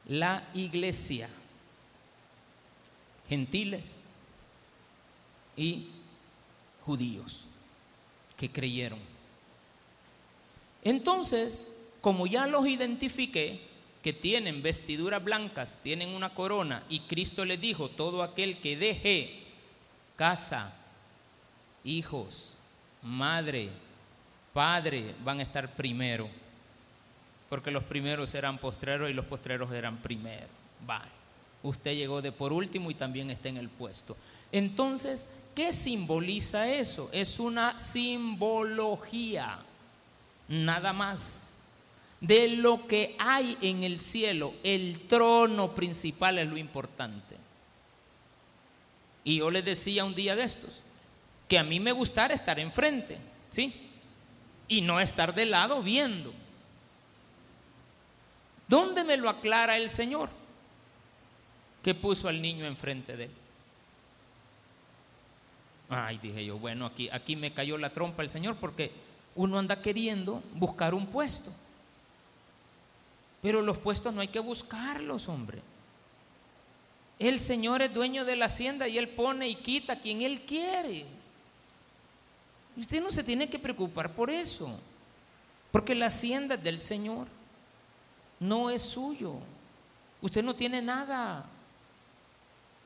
la 0.06 0.46
iglesia, 0.54 1.28
gentiles 3.28 4.00
y 5.56 5.88
judíos 6.84 7.44
que 8.36 8.50
creyeron. 8.50 8.98
Entonces, 10.82 11.76
como 12.00 12.26
ya 12.26 12.46
los 12.46 12.66
identifiqué, 12.66 13.66
que 14.02 14.12
tienen 14.12 14.62
vestiduras 14.62 15.22
blancas, 15.22 15.80
tienen 15.82 16.10
una 16.10 16.30
corona, 16.30 16.84
y 16.88 17.00
Cristo 17.00 17.44
les 17.44 17.60
dijo, 17.60 17.88
todo 17.90 18.22
aquel 18.22 18.60
que 18.60 18.76
deje 18.76 19.42
casa, 20.16 20.72
hijos, 21.84 22.56
madre, 23.02 23.70
padre, 24.52 25.14
van 25.24 25.40
a 25.40 25.42
estar 25.42 25.74
primero 25.74 26.30
porque 27.48 27.70
los 27.70 27.84
primeros 27.84 28.34
eran 28.34 28.58
postreros 28.58 29.10
y 29.10 29.14
los 29.14 29.24
postreros 29.24 29.72
eran 29.72 29.98
primeros. 29.98 30.50
Va, 30.88 31.02
usted 31.62 31.94
llegó 31.94 32.22
de 32.22 32.32
por 32.32 32.52
último 32.52 32.90
y 32.90 32.94
también 32.94 33.30
está 33.30 33.48
en 33.48 33.56
el 33.56 33.68
puesto. 33.68 34.16
Entonces, 34.52 35.28
¿qué 35.54 35.72
simboliza 35.72 36.68
eso? 36.68 37.08
Es 37.12 37.38
una 37.38 37.78
simbología, 37.78 39.58
nada 40.48 40.92
más, 40.92 41.54
de 42.20 42.48
lo 42.48 42.86
que 42.86 43.14
hay 43.18 43.56
en 43.60 43.82
el 43.84 44.00
cielo. 44.00 44.54
El 44.62 45.00
trono 45.06 45.74
principal 45.74 46.38
es 46.38 46.48
lo 46.48 46.56
importante. 46.56 47.36
Y 49.24 49.38
yo 49.38 49.50
les 49.50 49.64
decía 49.64 50.04
un 50.04 50.14
día 50.14 50.34
de 50.36 50.44
estos, 50.44 50.82
que 51.48 51.58
a 51.58 51.64
mí 51.64 51.80
me 51.80 51.92
gustara 51.92 52.34
estar 52.34 52.58
enfrente, 52.58 53.18
¿sí? 53.50 53.74
Y 54.68 54.80
no 54.80 55.00
estar 55.00 55.34
de 55.34 55.46
lado 55.46 55.82
viendo. 55.82 56.32
¿Dónde 58.68 59.02
me 59.02 59.16
lo 59.16 59.30
aclara 59.30 59.78
el 59.78 59.88
Señor? 59.88 60.28
Que 61.82 61.94
puso 61.94 62.28
al 62.28 62.40
niño 62.40 62.66
enfrente 62.66 63.16
de 63.16 63.24
él. 63.24 63.30
Ay, 65.88 66.18
dije 66.18 66.44
yo, 66.44 66.58
bueno, 66.58 66.84
aquí, 66.84 67.08
aquí 67.10 67.34
me 67.34 67.54
cayó 67.54 67.78
la 67.78 67.90
trompa 67.90 68.22
el 68.22 68.28
Señor 68.28 68.56
porque 68.56 68.92
uno 69.34 69.58
anda 69.58 69.80
queriendo 69.80 70.42
buscar 70.52 70.92
un 70.92 71.06
puesto. 71.06 71.50
Pero 73.40 73.62
los 73.62 73.78
puestos 73.78 74.12
no 74.12 74.20
hay 74.20 74.28
que 74.28 74.40
buscarlos, 74.40 75.28
hombre. 75.28 75.62
El 77.18 77.40
Señor 77.40 77.80
es 77.80 77.92
dueño 77.92 78.26
de 78.26 78.36
la 78.36 78.46
hacienda 78.46 78.86
y 78.86 78.98
Él 78.98 79.08
pone 79.08 79.48
y 79.48 79.54
quita 79.54 79.94
a 79.94 80.00
quien 80.00 80.20
Él 80.20 80.42
quiere. 80.42 81.06
Usted 82.76 83.02
no 83.02 83.10
se 83.10 83.24
tiene 83.24 83.48
que 83.48 83.58
preocupar 83.58 84.12
por 84.12 84.28
eso, 84.28 84.78
porque 85.72 85.94
la 85.94 86.06
hacienda 86.06 86.56
es 86.56 86.62
del 86.62 86.80
Señor 86.80 87.26
no 88.40 88.70
es 88.70 88.82
suyo. 88.82 89.36
Usted 90.20 90.42
no 90.42 90.54
tiene 90.54 90.82
nada. 90.82 91.44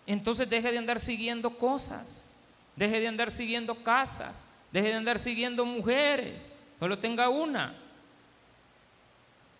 Entonces 0.07 0.49
deje 0.49 0.73
de 0.73 0.79
andar 0.79 1.01
siguiendo 1.01 1.57
cosas. 1.57 2.37
Deje 2.77 3.01
de 3.01 3.09
andar 3.09 3.31
siguiendo 3.31 3.75
casas. 3.83 4.47
Deje 4.71 4.89
de 4.89 4.95
andar 4.95 5.19
siguiendo 5.19 5.65
mujeres. 5.65 6.51
Solo 6.79 6.99
tenga 6.99 7.29
una. 7.29 7.75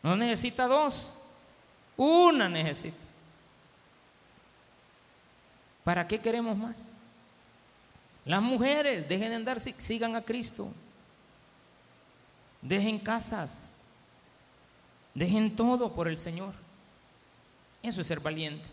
No 0.03 0.17
necesita 0.17 0.67
dos. 0.67 1.19
Una 1.97 2.49
necesita. 2.49 2.97
¿Para 5.85 6.07
qué 6.07 6.19
queremos 6.19 6.57
más? 6.57 6.89
Las 8.25 8.41
mujeres, 8.41 9.09
dejen 9.09 9.31
de 9.31 9.35
andar, 9.35 9.61
sigan 9.61 10.15
a 10.15 10.23
Cristo. 10.23 10.73
Dejen 12.61 12.99
casas. 12.99 13.75
Dejen 15.15 15.55
todo 15.55 15.93
por 15.93 16.09
el 16.09 16.17
Señor. 16.17 16.55
Eso 17.83 18.01
es 18.01 18.07
ser 18.07 18.21
valiente. 18.21 18.67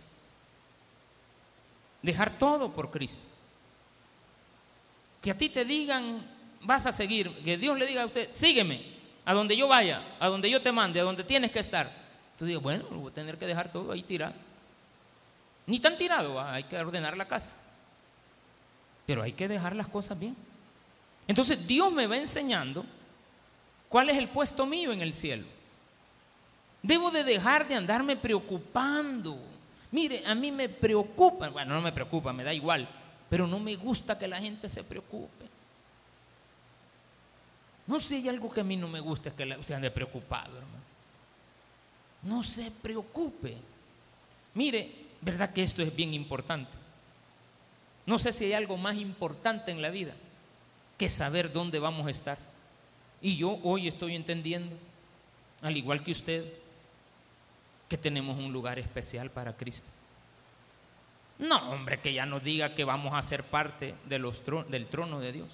Dejar 2.02 2.38
todo 2.38 2.72
por 2.72 2.92
Cristo. 2.92 3.22
Que 5.22 5.32
a 5.32 5.38
ti 5.38 5.50
te 5.50 5.66
digan, 5.66 6.26
vas 6.62 6.86
a 6.86 6.92
seguir, 6.92 7.30
que 7.44 7.58
Dios 7.58 7.78
le 7.78 7.86
diga 7.86 8.04
a 8.04 8.06
usted, 8.06 8.32
sígueme, 8.32 8.82
a 9.26 9.34
donde 9.34 9.58
yo 9.58 9.68
vaya, 9.68 10.16
a 10.20 10.28
donde 10.30 10.50
yo 10.50 10.62
te 10.62 10.72
mande, 10.72 11.00
a 11.00 11.04
donde 11.04 11.24
tienes 11.24 11.52
que 11.52 11.60
estar. 11.60 11.92
Tú 12.38 12.46
dices, 12.46 12.62
bueno, 12.62 12.86
voy 12.90 13.12
a 13.12 13.14
tener 13.14 13.38
que 13.38 13.46
dejar 13.46 13.72
todo 13.72 13.92
ahí 13.92 14.02
tirado. 14.02 14.34
Ni 15.66 15.80
tan 15.80 15.98
tirado, 15.98 16.42
hay 16.42 16.64
que 16.64 16.78
ordenar 16.78 17.18
la 17.18 17.28
casa. 17.28 17.58
Pero 19.06 19.22
hay 19.22 19.34
que 19.34 19.48
dejar 19.48 19.76
las 19.76 19.88
cosas 19.88 20.18
bien. 20.18 20.36
Entonces 21.28 21.68
Dios 21.68 21.92
me 21.92 22.08
va 22.08 22.16
enseñando 22.18 22.86
cuál 23.90 24.10
es 24.10 24.18
el 24.18 24.30
puesto 24.30 24.66
mío 24.66 24.92
en 24.94 25.02
el 25.02 25.14
cielo. 25.14 25.46
Debo 26.82 27.12
de 27.12 27.24
dejar 27.24 27.68
de 27.68 27.76
andarme 27.76 28.16
preocupando. 28.16 29.38
Mire, 29.92 30.24
a 30.26 30.36
mí 30.36 30.52
me 30.52 30.70
preocupa, 30.70 31.50
bueno, 31.50 31.74
no 31.74 31.82
me 31.82 31.92
preocupa, 31.92 32.32
me 32.32 32.44
da 32.44 32.54
igual, 32.54 32.88
pero 33.30 33.48
no 33.48 33.60
me 33.60 33.76
gusta 33.76 34.18
que 34.18 34.28
la 34.28 34.40
gente 34.40 34.70
se 34.70 34.84
preocupe. 34.84 35.46
No 37.88 38.00
sé, 38.00 38.18
hay 38.18 38.30
algo 38.30 38.52
que 38.52 38.62
a 38.62 38.64
mí 38.64 38.78
no 38.78 38.88
me 38.88 39.00
gusta, 39.00 39.30
es 39.30 39.36
que 39.36 39.46
usted 39.46 39.74
ande 39.74 39.90
preocupado, 39.90 40.58
hermano. 40.58 40.84
No 42.22 42.44
se 42.44 42.70
preocupe. 42.70 43.58
Mire, 44.54 44.92
verdad 45.22 45.52
que 45.52 45.64
esto 45.64 45.82
es 45.82 45.96
bien 45.96 46.14
importante. 46.14 46.72
No 48.06 48.20
sé 48.20 48.32
si 48.32 48.46
hay 48.46 48.54
algo 48.54 48.78
más 48.78 48.96
importante 48.96 49.72
en 49.72 49.82
la 49.82 49.90
vida 49.90 50.14
que 50.98 51.10
saber 51.10 51.52
dónde 51.52 51.80
vamos 51.80 52.08
a 52.08 52.12
estar. 52.12 52.38
Y 53.22 53.38
yo 53.38 53.60
hoy 53.64 53.88
estoy 53.88 54.16
entendiendo, 54.16 54.76
al 55.62 55.76
igual 55.76 56.04
que 56.04 56.12
usted, 56.12 56.46
que 57.90 57.98
tenemos 57.98 58.38
un 58.38 58.54
lugar 58.54 58.80
especial 58.80 59.32
para 59.32 59.58
Cristo. 59.58 59.90
No, 61.40 61.58
hombre, 61.72 62.00
que 62.00 62.14
ya 62.14 62.26
nos 62.26 62.44
diga 62.44 62.76
que 62.76 62.84
vamos 62.84 63.14
a 63.14 63.22
ser 63.22 63.44
parte 63.44 63.96
del 64.06 64.88
trono 64.88 65.20
de 65.20 65.32
Dios. 65.32 65.50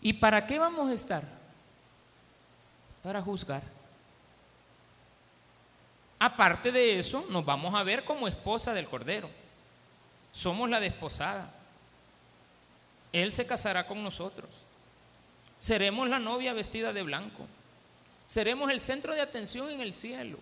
¿Y 0.00 0.14
para 0.14 0.46
qué 0.46 0.58
vamos 0.58 0.90
a 0.90 0.94
estar? 0.94 1.22
Para 3.02 3.22
juzgar. 3.22 3.62
Aparte 6.18 6.72
de 6.72 6.98
eso, 6.98 7.26
nos 7.30 7.44
vamos 7.44 7.74
a 7.74 7.84
ver 7.84 8.04
como 8.04 8.26
esposa 8.26 8.74
del 8.74 8.88
Cordero. 8.88 9.30
Somos 10.32 10.68
la 10.68 10.80
desposada. 10.80 11.52
Él 13.12 13.30
se 13.32 13.46
casará 13.46 13.86
con 13.86 14.02
nosotros. 14.02 14.50
Seremos 15.58 16.08
la 16.08 16.18
novia 16.18 16.52
vestida 16.54 16.92
de 16.92 17.02
blanco. 17.02 17.46
Seremos 18.28 18.70
el 18.70 18.78
centro 18.78 19.14
de 19.14 19.22
atención 19.22 19.70
en 19.70 19.80
el 19.80 19.94
cielo. 19.94 20.36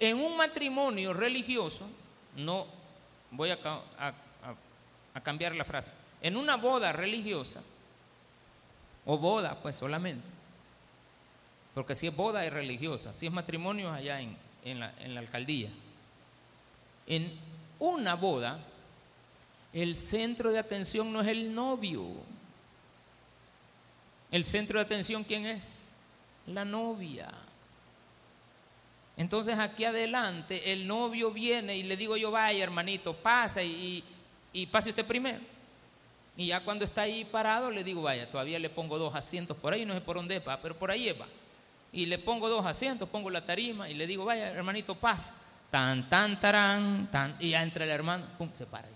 En 0.00 0.16
un 0.16 0.38
matrimonio 0.38 1.12
religioso, 1.12 1.86
no, 2.34 2.66
voy 3.30 3.50
a, 3.50 3.58
cambiar 5.22 5.54
la 5.54 5.66
frase, 5.66 5.94
en 6.22 6.34
una 6.34 6.56
boda 6.56 6.92
religiosa, 6.92 7.60
o 9.04 9.18
boda 9.18 9.60
pues 9.60 9.76
solamente, 9.76 10.26
porque 11.74 11.94
si 11.94 12.06
es 12.06 12.16
boda 12.16 12.42
es 12.46 12.52
religiosa, 12.54 13.12
si 13.12 13.26
es 13.26 13.32
matrimonio 13.32 13.92
allá 13.92 14.22
en, 14.22 14.80
la, 14.80 14.94
en 15.00 15.12
la 15.12 15.20
alcaldía. 15.20 15.68
En 17.06 17.38
una 17.78 18.14
boda, 18.14 18.60
el 19.74 19.94
centro 19.94 20.50
de 20.52 20.58
atención 20.58 21.12
no 21.12 21.20
es 21.20 21.28
el 21.28 21.54
novio. 21.54 22.06
El 24.30 24.42
centro 24.42 24.78
de 24.78 24.86
atención, 24.86 25.22
¿quién 25.22 25.44
es? 25.44 25.85
La 26.48 26.64
novia. 26.64 27.28
Entonces 29.16 29.58
aquí 29.58 29.84
adelante 29.84 30.72
el 30.72 30.86
novio 30.86 31.30
viene 31.30 31.76
y 31.76 31.82
le 31.82 31.96
digo 31.96 32.16
yo, 32.16 32.30
vaya 32.30 32.62
hermanito, 32.62 33.14
pasa 33.14 33.62
y, 33.62 34.04
y 34.52 34.66
pase 34.66 34.90
usted 34.90 35.06
primero. 35.06 35.40
Y 36.36 36.48
ya 36.48 36.60
cuando 36.60 36.84
está 36.84 37.02
ahí 37.02 37.24
parado, 37.24 37.70
le 37.70 37.82
digo, 37.82 38.02
vaya, 38.02 38.28
todavía 38.28 38.58
le 38.58 38.68
pongo 38.68 38.98
dos 38.98 39.14
asientos 39.14 39.56
por 39.56 39.72
ahí, 39.72 39.86
no 39.86 39.94
sé 39.94 40.02
por 40.02 40.16
dónde 40.16 40.38
va, 40.40 40.60
pero 40.60 40.76
por 40.76 40.90
ahí 40.90 41.10
va. 41.12 41.26
Y 41.92 42.04
le 42.04 42.18
pongo 42.18 42.48
dos 42.50 42.66
asientos, 42.66 43.08
pongo 43.08 43.30
la 43.30 43.46
tarima 43.46 43.88
y 43.88 43.94
le 43.94 44.06
digo, 44.06 44.24
vaya, 44.26 44.50
hermanito, 44.50 44.94
pasa. 44.96 45.34
Tan, 45.70 46.08
tan, 46.10 46.38
tarán, 46.38 47.10
tan. 47.10 47.36
Y 47.40 47.50
ya 47.50 47.62
entra 47.62 47.84
el 47.84 47.90
hermano, 47.90 48.26
pum, 48.36 48.50
se 48.52 48.66
para 48.66 48.86
ahí. 48.86 48.94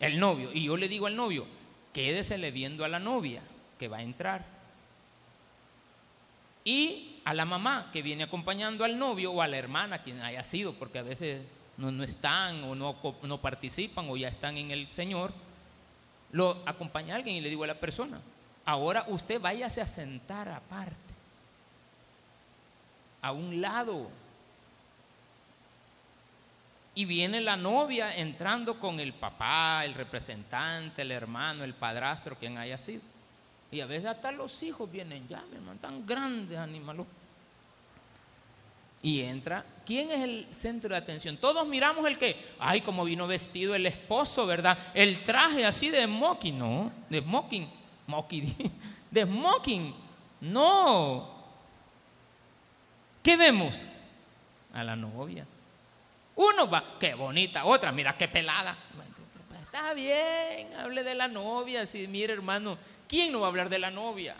El 0.00 0.18
novio. 0.18 0.50
Y 0.52 0.64
yo 0.64 0.76
le 0.76 0.88
digo 0.88 1.06
al 1.06 1.14
novio, 1.14 1.46
quédesele 1.92 2.50
viendo 2.50 2.84
a 2.84 2.88
la 2.88 2.98
novia 2.98 3.42
que 3.78 3.86
va 3.86 3.98
a 3.98 4.02
entrar. 4.02 4.55
Y 6.66 7.20
a 7.24 7.32
la 7.32 7.46
mamá 7.46 7.88
que 7.90 8.02
viene 8.02 8.24
acompañando 8.24 8.84
al 8.84 8.98
novio 8.98 9.32
o 9.32 9.40
a 9.40 9.48
la 9.48 9.56
hermana, 9.56 10.02
quien 10.02 10.20
haya 10.20 10.44
sido, 10.44 10.74
porque 10.74 10.98
a 10.98 11.02
veces 11.02 11.40
no, 11.78 11.90
no 11.90 12.04
están 12.04 12.62
o 12.64 12.74
no, 12.74 12.94
no 13.22 13.40
participan 13.40 14.10
o 14.10 14.18
ya 14.18 14.28
están 14.28 14.58
en 14.58 14.70
el 14.70 14.90
Señor 14.90 15.32
lo 16.32 16.62
acompaña 16.66 17.14
a 17.14 17.16
alguien 17.16 17.36
y 17.36 17.40
le 17.40 17.48
digo 17.48 17.64
a 17.64 17.68
la 17.68 17.80
persona, 17.80 18.20
ahora 18.64 19.04
usted 19.08 19.40
váyase 19.40 19.80
a 19.80 19.86
sentar 19.86 20.48
aparte, 20.48 20.96
a 23.22 23.32
un 23.32 23.60
lado. 23.60 24.10
Y 26.94 27.04
viene 27.04 27.40
la 27.40 27.56
novia 27.56 28.14
entrando 28.16 28.80
con 28.80 29.00
el 29.00 29.12
papá, 29.12 29.84
el 29.84 29.94
representante, 29.94 31.02
el 31.02 31.10
hermano, 31.10 31.64
el 31.64 31.74
padrastro, 31.74 32.38
quien 32.38 32.56
haya 32.56 32.78
sido. 32.78 33.02
Y 33.70 33.80
a 33.80 33.86
veces 33.86 34.06
hasta 34.06 34.30
los 34.30 34.62
hijos 34.62 34.90
vienen 34.90 35.26
ya, 35.28 35.42
mi 35.50 35.56
hermano, 35.56 35.78
tan 35.80 36.06
grandes 36.06 36.58
animales. 36.58 37.06
Y 39.02 39.22
entra, 39.22 39.64
¿quién 39.84 40.10
es 40.10 40.20
el 40.20 40.48
centro 40.50 40.90
de 40.90 40.96
atención? 40.96 41.36
Todos 41.36 41.66
miramos 41.66 42.06
el 42.06 42.18
que, 42.18 42.36
ay, 42.58 42.80
como 42.80 43.04
vino 43.04 43.26
vestido 43.26 43.74
el 43.74 43.86
esposo, 43.86 44.46
¿verdad? 44.46 44.76
El 44.94 45.22
traje 45.22 45.64
así 45.64 45.90
de 45.90 46.04
smoking, 46.04 46.58
no, 46.58 46.92
de 47.08 47.20
smoking, 47.20 47.68
de 49.10 49.22
smoking, 49.22 49.94
no. 50.40 51.36
¿Qué 53.22 53.36
vemos? 53.36 53.88
A 54.72 54.82
la 54.82 54.96
novia. 54.96 55.46
Uno 56.36 56.68
va, 56.68 56.82
qué 56.98 57.14
bonita, 57.14 57.64
otra, 57.64 57.92
mira 57.92 58.16
qué 58.16 58.28
pelada. 58.28 58.76
Está 59.64 59.94
bien, 59.94 60.72
hable 60.78 61.02
de 61.02 61.14
la 61.14 61.28
novia, 61.28 61.86
sí, 61.86 62.08
mire 62.08 62.32
hermano, 62.32 62.78
¿quién 63.08 63.32
no 63.32 63.40
va 63.40 63.46
a 63.46 63.50
hablar 63.50 63.68
de 63.68 63.78
la 63.78 63.90
novia? 63.90 64.36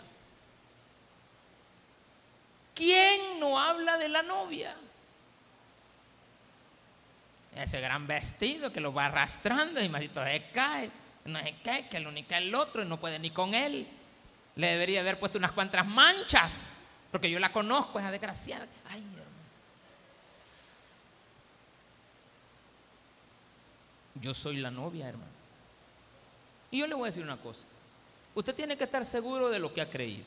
¿Quién 2.73 3.39
no 3.39 3.59
habla 3.59 3.97
de 3.97 4.09
la 4.09 4.21
novia? 4.21 4.75
Ese 7.55 7.81
gran 7.81 8.05
vestido 8.05 8.71
que 8.71 8.79
lo 8.79 8.93
va 8.93 9.05
arrastrando 9.05 9.83
y 9.83 9.89
más 9.89 10.03
se 10.03 10.43
cae, 10.53 10.91
no 11.25 11.39
se 11.39 11.55
cae, 11.63 11.89
que 11.89 11.99
lo 11.99 12.09
único 12.09 12.35
el 12.35 12.53
otro 12.53 12.83
y 12.83 12.87
no 12.87 12.99
puede 12.99 13.17
ni 13.17 13.31
con 13.31 13.55
él. 13.55 13.87
Le 14.55 14.67
debería 14.67 14.99
haber 14.99 15.19
puesto 15.19 15.39
unas 15.39 15.51
cuantas 15.53 15.85
manchas, 15.87 16.71
porque 17.11 17.29
yo 17.29 17.39
la 17.39 17.51
conozco, 17.51 17.99
esa 17.99 18.11
desgraciada. 18.11 18.67
Ay, 18.89 19.03
Yo 24.21 24.33
soy 24.33 24.57
la 24.57 24.71
novia, 24.71 25.07
hermano. 25.07 25.31
Y 26.71 26.79
yo 26.79 26.87
le 26.87 26.95
voy 26.95 27.03
a 27.03 27.07
decir 27.07 27.23
una 27.23 27.37
cosa. 27.37 27.63
Usted 28.37 28.53
tiene 28.53 28.77
que 28.77 28.83
estar 28.83 29.03
seguro 29.03 29.49
de 29.49 29.57
lo 29.57 29.73
que 29.73 29.81
ha 29.81 29.89
creído. 29.89 30.23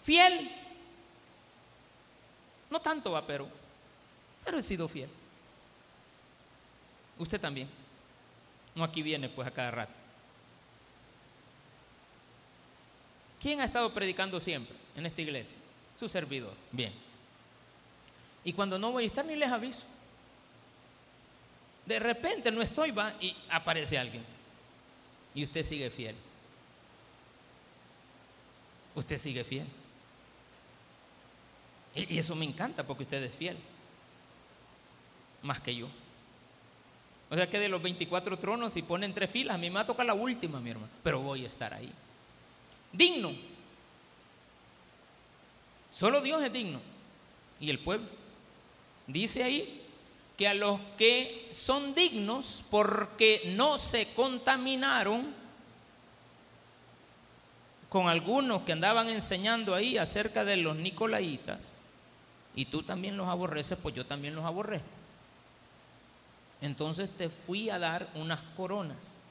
Fiel. 0.00 0.48
No 2.70 2.80
tanto 2.80 3.10
va, 3.10 3.26
pero, 3.26 3.48
pero 4.44 4.58
he 4.58 4.62
sido 4.62 4.86
fiel. 4.86 5.10
Usted 7.18 7.40
también. 7.40 7.68
No 8.76 8.84
aquí 8.84 9.02
viene 9.02 9.28
pues 9.28 9.48
a 9.48 9.50
cada 9.50 9.72
rato. 9.72 9.92
¿Quién 13.40 13.60
ha 13.62 13.64
estado 13.64 13.92
predicando 13.92 14.38
siempre 14.38 14.76
en 14.94 15.06
esta 15.06 15.22
iglesia? 15.22 15.58
Su 15.98 16.08
servidor. 16.08 16.54
Bien. 16.70 16.92
Y 18.44 18.52
cuando 18.52 18.78
no 18.78 18.92
voy 18.92 19.02
a 19.02 19.06
estar 19.08 19.24
ni 19.24 19.34
les 19.34 19.50
aviso. 19.50 19.82
De 21.84 21.98
repente 21.98 22.52
no 22.52 22.62
estoy, 22.62 22.92
va 22.92 23.12
y 23.20 23.36
aparece 23.50 23.98
alguien. 23.98 24.31
Y 25.34 25.44
usted 25.44 25.64
sigue 25.64 25.90
fiel. 25.90 26.14
Usted 28.94 29.18
sigue 29.18 29.44
fiel. 29.44 29.66
Y 31.94 32.18
eso 32.18 32.34
me 32.34 32.44
encanta 32.44 32.86
porque 32.86 33.04
usted 33.04 33.22
es 33.22 33.34
fiel. 33.34 33.56
Más 35.42 35.60
que 35.60 35.74
yo. 35.74 35.88
O 37.30 37.34
sea 37.34 37.48
que 37.48 37.58
de 37.58 37.68
los 37.68 37.82
24 37.82 38.38
tronos, 38.38 38.74
si 38.74 38.82
ponen 38.82 39.14
tres 39.14 39.30
filas, 39.30 39.54
a 39.54 39.58
mí 39.58 39.70
me 39.70 39.82
la 40.04 40.14
última, 40.14 40.60
mi 40.60 40.70
hermano. 40.70 40.92
Pero 41.02 41.20
voy 41.20 41.44
a 41.44 41.46
estar 41.46 41.72
ahí. 41.72 41.90
Digno. 42.92 43.32
Solo 45.90 46.20
Dios 46.20 46.42
es 46.42 46.52
digno. 46.52 46.80
Y 47.58 47.70
el 47.70 47.78
pueblo. 47.78 48.06
Dice 49.06 49.42
ahí 49.42 49.81
que 50.42 50.48
a 50.48 50.54
los 50.54 50.80
que 50.98 51.48
son 51.52 51.94
dignos 51.94 52.64
porque 52.68 53.52
no 53.54 53.78
se 53.78 54.12
contaminaron 54.12 55.32
con 57.88 58.08
algunos 58.08 58.62
que 58.62 58.72
andaban 58.72 59.08
enseñando 59.08 59.72
ahí 59.72 59.98
acerca 59.98 60.44
de 60.44 60.56
los 60.56 60.74
nicolaitas, 60.74 61.76
y 62.56 62.64
tú 62.64 62.82
también 62.82 63.16
los 63.16 63.28
aborreces, 63.28 63.78
pues 63.80 63.94
yo 63.94 64.04
también 64.04 64.34
los 64.34 64.44
aborrezco. 64.44 64.88
Entonces 66.60 67.12
te 67.12 67.28
fui 67.28 67.70
a 67.70 67.78
dar 67.78 68.08
unas 68.16 68.40
coronas. 68.56 69.22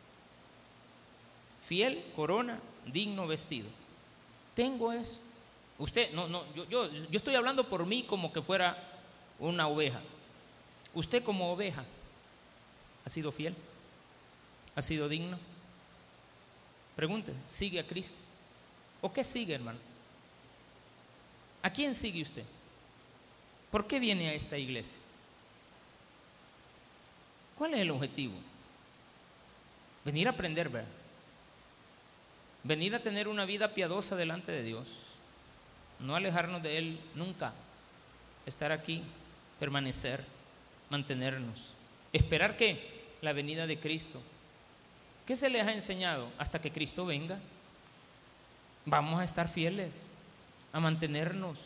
Fiel, 1.61 2.05
corona, 2.15 2.57
digno 2.85 3.27
vestido. 3.27 3.67
Tengo 4.55 4.93
eso. 4.93 5.19
Usted, 5.77 6.13
no, 6.13 6.29
no, 6.29 6.45
yo, 6.55 6.63
yo, 6.69 6.87
yo 6.89 7.17
estoy 7.17 7.35
hablando 7.35 7.67
por 7.67 7.85
mí 7.85 8.03
como 8.03 8.31
que 8.31 8.41
fuera 8.41 8.77
una 9.39 9.67
oveja. 9.67 9.99
Usted 10.93 11.23
como 11.23 11.51
oveja 11.51 11.85
ha 13.05 13.09
sido 13.09 13.31
fiel, 13.31 13.55
ha 14.75 14.81
sido 14.81 15.07
digno. 15.07 15.37
Pregunte, 16.95 17.33
¿sigue 17.47 17.79
a 17.79 17.87
Cristo? 17.87 18.17
¿O 19.01 19.11
qué 19.11 19.23
sigue, 19.23 19.55
hermano? 19.55 19.79
¿A 21.63 21.69
quién 21.69 21.95
sigue 21.95 22.21
usted? 22.21 22.43
¿Por 23.71 23.87
qué 23.87 23.99
viene 23.99 24.29
a 24.29 24.33
esta 24.33 24.57
iglesia? 24.57 24.99
¿Cuál 27.57 27.73
es 27.73 27.81
el 27.81 27.91
objetivo? 27.91 28.33
Venir 30.03 30.27
a 30.27 30.31
aprender, 30.31 30.69
¿verdad? 30.69 30.89
Venir 32.63 32.93
a 32.95 33.01
tener 33.01 33.27
una 33.27 33.45
vida 33.45 33.73
piadosa 33.73 34.15
delante 34.15 34.51
de 34.51 34.63
Dios. 34.63 34.87
No 35.99 36.15
alejarnos 36.15 36.61
de 36.61 36.77
Él 36.77 36.99
nunca. 37.15 37.53
Estar 38.45 38.71
aquí, 38.71 39.03
permanecer, 39.59 40.23
mantenernos. 40.91 41.73
Esperar 42.13 42.57
que 42.57 43.01
la 43.21 43.33
venida 43.33 43.65
de 43.65 43.79
Cristo. 43.79 44.21
¿Qué 45.25 45.35
se 45.35 45.49
les 45.49 45.65
ha 45.65 45.73
enseñado 45.73 46.27
hasta 46.37 46.59
que 46.61 46.71
Cristo 46.71 47.05
venga? 47.05 47.39
Vamos 48.85 49.21
a 49.21 49.23
estar 49.23 49.47
fieles, 49.47 50.07
a 50.73 50.79
mantenernos, 50.79 51.59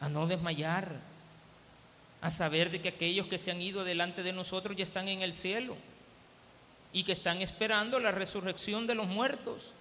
a 0.00 0.08
no 0.08 0.26
desmayar, 0.26 0.88
a 2.20 2.28
saber 2.30 2.70
de 2.70 2.80
que 2.80 2.88
aquellos 2.88 3.28
que 3.28 3.38
se 3.38 3.50
han 3.50 3.62
ido 3.62 3.84
delante 3.84 4.22
de 4.22 4.32
nosotros 4.32 4.76
ya 4.76 4.82
están 4.82 5.08
en 5.08 5.22
el 5.22 5.32
cielo 5.32 5.76
y 6.92 7.04
que 7.04 7.12
están 7.12 7.40
esperando 7.40 8.00
la 8.00 8.10
resurrección 8.10 8.86
de 8.86 8.96
los 8.96 9.06
muertos. 9.06 9.72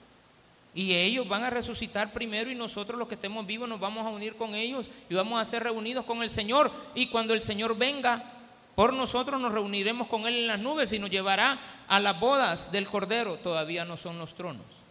Y 0.76 0.94
ellos 0.94 1.28
van 1.28 1.44
a 1.44 1.50
resucitar 1.50 2.14
primero 2.14 2.52
y 2.52 2.56
nosotros 2.56 3.00
los 3.00 3.08
que 3.08 3.16
estemos 3.16 3.46
vivos 3.48 3.70
nos 3.70 3.80
vamos 3.80 4.06
a 4.06 4.10
unir 4.10 4.36
con 4.36 4.54
ellos 4.54 4.92
y 5.10 5.16
vamos 5.16 5.40
a 5.40 5.46
ser 5.46 5.64
reunidos 5.64 6.06
con 6.06 6.22
el 6.22 6.30
Señor. 6.30 6.72
Y 6.94 7.08
cuando 7.08 7.34
el 7.34 7.42
Señor 7.42 7.78
venga 7.78 8.43
por 8.76 8.94
nosotros 8.94 9.40
nos 9.40 9.52
reuniremos 9.52 10.08
con 10.08 10.26
Él 10.26 10.36
en 10.36 10.48
las 10.48 10.60
nubes 10.60 10.92
y 10.94 11.00
nos 11.00 11.10
llevará 11.10 11.60
a 11.88 12.00
las 12.00 12.20
bodas 12.20 12.72
del 12.72 12.88
Cordero. 12.88 13.38
Todavía 13.38 13.86
no 13.86 13.98
son 13.98 14.20
los 14.20 14.34
tronos 14.34 14.84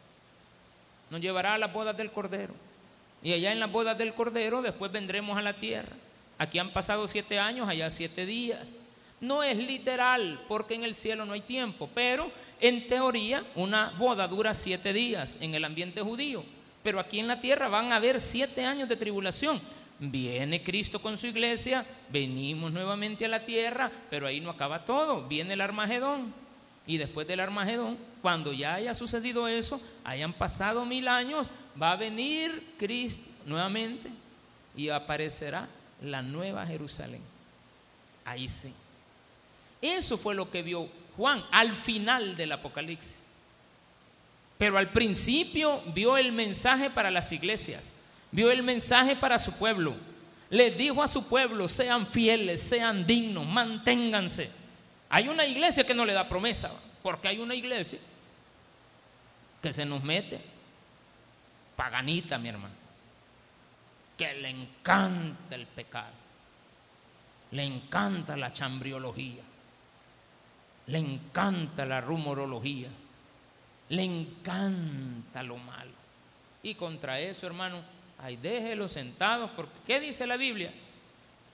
nos 1.13 1.21
llevará 1.21 1.55
a 1.55 1.59
las 1.59 1.71
bodas 1.71 1.95
del 1.95 2.11
Cordero. 2.11 2.55
Y 3.23 3.35
allá 3.35 3.53
en 3.53 3.61
las 3.61 3.71
bodas 3.71 3.99
del 3.99 4.15
Cordero 4.15 4.63
después 4.63 4.91
vendremos 4.91 5.37
a 5.37 5.43
la 5.43 5.53
tierra. 5.53 5.93
Aquí 6.39 6.59
han 6.59 6.71
pasado 6.71 7.07
siete 7.07 7.39
años, 7.39 7.69
allá 7.69 7.91
siete 7.91 8.25
días. 8.25 8.79
No 9.21 9.43
es 9.43 9.59
literal 9.59 10.43
porque 10.49 10.75
en 10.75 10.85
el 10.85 10.95
cielo 10.95 11.27
no 11.27 11.35
hay 11.35 11.43
tiempo, 11.43 11.89
pero 11.95 12.33
en 12.61 12.89
teoría 12.89 13.45
una 13.55 13.93
boda 13.99 14.27
dura 14.27 14.55
siete 14.55 14.95
días 14.95 15.37
en 15.43 15.55
el 15.55 15.67
ambiente 15.67 16.01
judío. 16.01 16.43
Pero 16.83 16.99
aquí 16.99 17.21
en 17.21 17.29
la 17.29 17.43
tierra 17.43 17.69
van 17.69 17.93
a 17.93 17.97
haber 17.97 18.19
siete 18.19 18.65
años 18.65 18.89
de 18.89 18.97
tribulación. 18.97 19.61
Viene 20.05 20.65
Cristo 20.65 21.01
con 21.01 21.17
su 21.17 21.29
iglesia, 21.29 21.87
venimos 22.11 22.73
nuevamente 22.73 23.25
a 23.25 23.29
la 23.29 23.47
tierra, 23.47 23.89
pero 24.11 24.27
ahí 24.27 24.41
no 24.41 24.51
acaba 24.51 24.85
todo. 24.85 25.29
Viene 25.29 25.55
el 25.55 25.61
Armagedón. 25.61 26.35
Y 26.89 26.99
después 26.99 27.29
del 27.29 27.39
Armagedón, 27.39 27.97
cuando 28.21 28.53
ya 28.53 28.75
haya 28.75 28.95
sucedido 28.95 29.47
eso, 29.47 29.81
hayan 30.03 30.33
pasado 30.33 30.85
mil 30.85 31.07
años, 31.07 31.53
va 31.81 31.93
a 31.93 31.97
venir 31.97 32.75
Cristo 32.79 33.23
nuevamente 33.47 34.11
y 34.77 34.89
aparecerá 34.89 35.69
la 36.03 36.21
nueva 36.21 36.67
Jerusalén. 36.67 37.23
Ahí 38.25 38.49
sí. 38.49 38.73
Eso 39.81 40.19
fue 40.19 40.35
lo 40.35 40.51
que 40.51 40.65
vio 40.65 40.89
Juan 41.17 41.45
al 41.53 41.77
final 41.77 42.35
del 42.35 42.51
Apocalipsis. 42.51 43.27
Pero 44.59 44.79
al 44.79 44.91
principio 44.91 45.81
vio 45.95 46.17
el 46.17 46.33
mensaje 46.33 46.91
para 46.91 47.13
las 47.13 47.31
iglesias, 47.31 47.95
vio 48.33 48.51
el 48.51 48.63
mensaje 48.63 49.15
para 49.15 49.39
su 49.39 49.53
pueblo. 49.53 49.95
Le 50.51 50.71
dijo 50.71 51.03
a 51.03 51.09
su 51.09 51.29
pueblo, 51.29 51.69
sean 51.69 52.07
fieles, 52.07 52.63
sean 52.63 53.07
dignos, 53.07 53.47
manténganse. 53.47 54.51
Hay 55.09 55.29
una 55.29 55.47
iglesia 55.47 55.87
que 55.87 55.95
no 55.95 56.05
le 56.05 56.13
da 56.13 56.29
promesa, 56.29 56.73
porque 57.03 57.29
hay 57.29 57.39
una 57.39 57.55
iglesia 57.55 57.99
que 59.63 59.73
se 59.73 59.85
nos 59.85 60.03
mete, 60.03 60.41
paganita, 61.77 62.39
mi 62.39 62.49
hermano, 62.49 62.75
que 64.19 64.35
le 64.35 64.49
encanta 64.49 65.55
el 65.55 65.67
pecado, 65.67 66.13
le 67.53 67.65
encanta 67.65 68.37
la 68.37 68.53
chambriología, 68.53 69.43
le 70.87 70.99
encanta 70.99 71.87
la 71.87 72.01
rumorología, 72.01 72.89
le 73.91 74.03
encanta 74.03 75.43
lo 75.43 75.59
malo. 75.59 75.93
Y 76.63 76.75
contra 76.75 77.21
eso, 77.21 77.47
hermano, 77.47 77.83
ay, 78.23 78.37
déjelos 78.37 78.93
sentados, 78.93 79.51
porque 79.57 79.75
¿qué 79.87 80.01
dice 80.01 80.27
la 80.27 80.37
Biblia? 80.37 80.73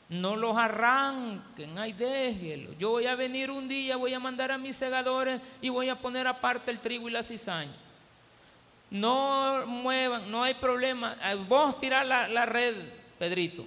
no 0.08 0.36
los 0.36 0.56
arranquen, 0.56 1.78
ay 1.78 1.92
déjelo. 1.92 2.72
Yo 2.78 2.90
voy 2.90 3.06
a 3.06 3.14
venir 3.14 3.50
un 3.50 3.68
día, 3.68 3.96
voy 3.96 4.14
a 4.14 4.20
mandar 4.20 4.50
a 4.50 4.58
mis 4.58 4.76
segadores 4.76 5.40
y 5.60 5.68
voy 5.68 5.88
a 5.88 5.98
poner 5.98 6.26
aparte 6.26 6.70
el 6.70 6.80
trigo 6.80 7.08
y 7.08 7.12
la 7.12 7.22
cizaña. 7.22 7.76
No 8.90 9.66
muevan, 9.66 10.30
no 10.30 10.42
hay 10.42 10.54
problema. 10.54 11.16
Vos 11.46 11.78
tirar 11.78 12.06
la, 12.06 12.26
la 12.28 12.46
red, 12.46 12.74
Pedrito. 13.18 13.66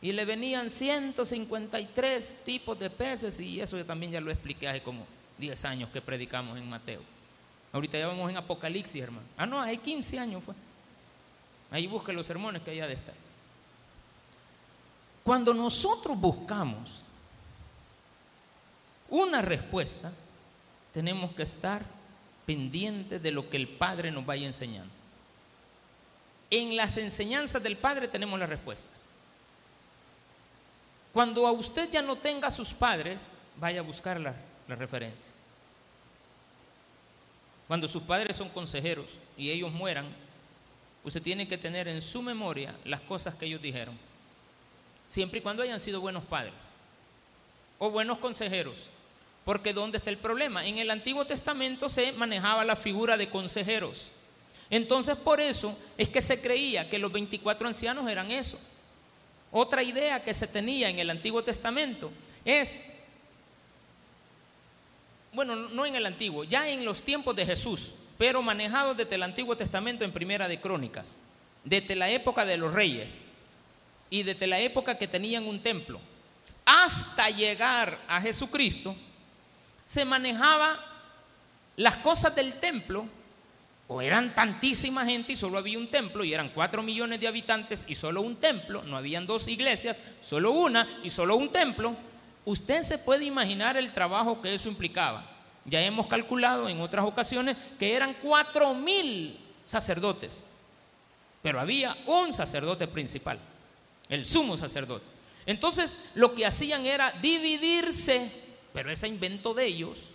Y 0.00 0.12
le 0.12 0.24
venían 0.24 0.70
153 0.70 2.44
tipos 2.44 2.78
de 2.78 2.90
peces 2.90 3.38
y 3.40 3.60
eso 3.60 3.76
yo 3.76 3.84
también 3.84 4.12
ya 4.12 4.20
lo 4.20 4.30
expliqué 4.30 4.68
hace 4.68 4.82
como 4.82 5.06
10 5.38 5.64
años 5.64 5.90
que 5.90 6.00
predicamos 6.00 6.56
en 6.56 6.68
Mateo. 6.68 7.02
Ahorita 7.72 7.98
ya 7.98 8.06
vamos 8.06 8.30
en 8.30 8.36
Apocalipsis, 8.36 9.02
hermano. 9.02 9.26
Ah, 9.36 9.46
no, 9.46 9.60
hay 9.60 9.78
15 9.78 10.18
años 10.18 10.44
fue. 10.44 10.54
Ahí 11.72 11.86
busque 11.86 12.12
los 12.12 12.26
sermones 12.26 12.62
que 12.62 12.70
haya 12.70 12.86
de 12.86 12.92
estar. 12.92 13.14
Cuando 15.24 15.54
nosotros 15.54 16.18
buscamos 16.18 17.02
una 19.08 19.40
respuesta, 19.40 20.12
tenemos 20.92 21.32
que 21.32 21.44
estar 21.44 21.82
pendientes 22.44 23.22
de 23.22 23.30
lo 23.30 23.48
que 23.48 23.56
el 23.56 23.68
Padre 23.68 24.10
nos 24.10 24.26
vaya 24.26 24.46
enseñando. 24.46 24.92
En 26.50 26.76
las 26.76 26.98
enseñanzas 26.98 27.62
del 27.62 27.78
Padre 27.78 28.06
tenemos 28.06 28.38
las 28.38 28.48
respuestas. 28.48 29.08
Cuando 31.12 31.46
a 31.46 31.52
usted 31.52 31.90
ya 31.90 32.02
no 32.02 32.16
tenga 32.16 32.50
sus 32.50 32.72
padres, 32.72 33.32
vaya 33.58 33.80
a 33.80 33.82
buscar 33.82 34.18
la, 34.18 34.34
la 34.66 34.74
referencia. 34.74 35.32
Cuando 37.68 37.86
sus 37.86 38.02
padres 38.02 38.36
son 38.36 38.48
consejeros 38.48 39.06
y 39.36 39.50
ellos 39.50 39.70
mueran, 39.72 40.06
usted 41.04 41.22
tiene 41.22 41.48
que 41.48 41.58
tener 41.58 41.88
en 41.88 42.02
su 42.02 42.22
memoria 42.22 42.74
las 42.84 43.00
cosas 43.00 43.34
que 43.34 43.46
ellos 43.46 43.62
dijeron 43.62 43.98
siempre 45.12 45.40
y 45.40 45.42
cuando 45.42 45.62
hayan 45.62 45.78
sido 45.78 46.00
buenos 46.00 46.24
padres 46.24 46.54
o 47.78 47.90
buenos 47.90 48.16
consejeros. 48.16 48.90
Porque 49.44 49.74
¿dónde 49.74 49.98
está 49.98 50.08
el 50.08 50.16
problema? 50.16 50.64
En 50.64 50.78
el 50.78 50.90
Antiguo 50.90 51.26
Testamento 51.26 51.90
se 51.90 52.12
manejaba 52.12 52.64
la 52.64 52.76
figura 52.76 53.18
de 53.18 53.28
consejeros. 53.28 54.10
Entonces 54.70 55.16
por 55.18 55.38
eso 55.38 55.76
es 55.98 56.08
que 56.08 56.22
se 56.22 56.40
creía 56.40 56.88
que 56.88 56.98
los 56.98 57.12
24 57.12 57.68
ancianos 57.68 58.08
eran 58.08 58.30
eso. 58.30 58.58
Otra 59.50 59.82
idea 59.82 60.24
que 60.24 60.32
se 60.32 60.46
tenía 60.46 60.88
en 60.88 60.98
el 60.98 61.10
Antiguo 61.10 61.44
Testamento 61.44 62.10
es, 62.42 62.80
bueno, 65.34 65.54
no 65.56 65.84
en 65.84 65.94
el 65.94 66.06
Antiguo, 66.06 66.44
ya 66.44 66.70
en 66.70 66.86
los 66.86 67.02
tiempos 67.02 67.36
de 67.36 67.44
Jesús, 67.44 67.92
pero 68.22 68.40
manejado 68.40 68.94
desde 68.94 69.16
el 69.16 69.24
Antiguo 69.24 69.56
Testamento 69.56 70.04
en 70.04 70.12
Primera 70.12 70.46
de 70.46 70.60
Crónicas, 70.60 71.16
desde 71.64 71.96
la 71.96 72.08
época 72.08 72.46
de 72.46 72.56
los 72.56 72.72
reyes 72.72 73.20
y 74.10 74.22
desde 74.22 74.46
la 74.46 74.60
época 74.60 74.96
que 74.96 75.08
tenían 75.08 75.44
un 75.44 75.60
templo 75.60 76.00
hasta 76.64 77.30
llegar 77.30 77.98
a 78.06 78.20
Jesucristo, 78.20 78.94
se 79.84 80.04
manejaba 80.04 80.78
las 81.74 81.96
cosas 81.96 82.32
del 82.36 82.60
templo 82.60 83.06
o 83.88 84.00
eran 84.00 84.36
tantísima 84.36 85.04
gente 85.04 85.32
y 85.32 85.36
solo 85.36 85.58
había 85.58 85.76
un 85.76 85.90
templo, 85.90 86.22
y 86.22 86.32
eran 86.32 86.50
cuatro 86.50 86.84
millones 86.84 87.18
de 87.18 87.26
habitantes 87.26 87.84
y 87.88 87.96
solo 87.96 88.20
un 88.20 88.36
templo, 88.36 88.84
no 88.84 88.96
habían 88.96 89.26
dos 89.26 89.48
iglesias, 89.48 90.00
solo 90.20 90.52
una 90.52 90.86
y 91.02 91.10
solo 91.10 91.34
un 91.34 91.50
templo, 91.50 91.96
usted 92.44 92.84
se 92.84 92.98
puede 92.98 93.24
imaginar 93.24 93.76
el 93.76 93.92
trabajo 93.92 94.40
que 94.40 94.54
eso 94.54 94.68
implicaba. 94.68 95.31
Ya 95.64 95.80
hemos 95.82 96.06
calculado 96.06 96.68
en 96.68 96.80
otras 96.80 97.04
ocasiones 97.04 97.56
que 97.78 97.94
eran 97.94 98.14
cuatro 98.20 98.74
mil 98.74 99.38
sacerdotes, 99.64 100.44
pero 101.40 101.60
había 101.60 101.96
un 102.06 102.32
sacerdote 102.32 102.88
principal, 102.88 103.38
el 104.08 104.26
sumo 104.26 104.56
sacerdote. 104.56 105.04
Entonces 105.46 105.98
lo 106.14 106.34
que 106.34 106.46
hacían 106.46 106.86
era 106.86 107.12
dividirse, 107.12 108.30
pero 108.72 108.90
ese 108.90 109.08
invento 109.08 109.54
de 109.54 109.66
ellos, 109.66 110.10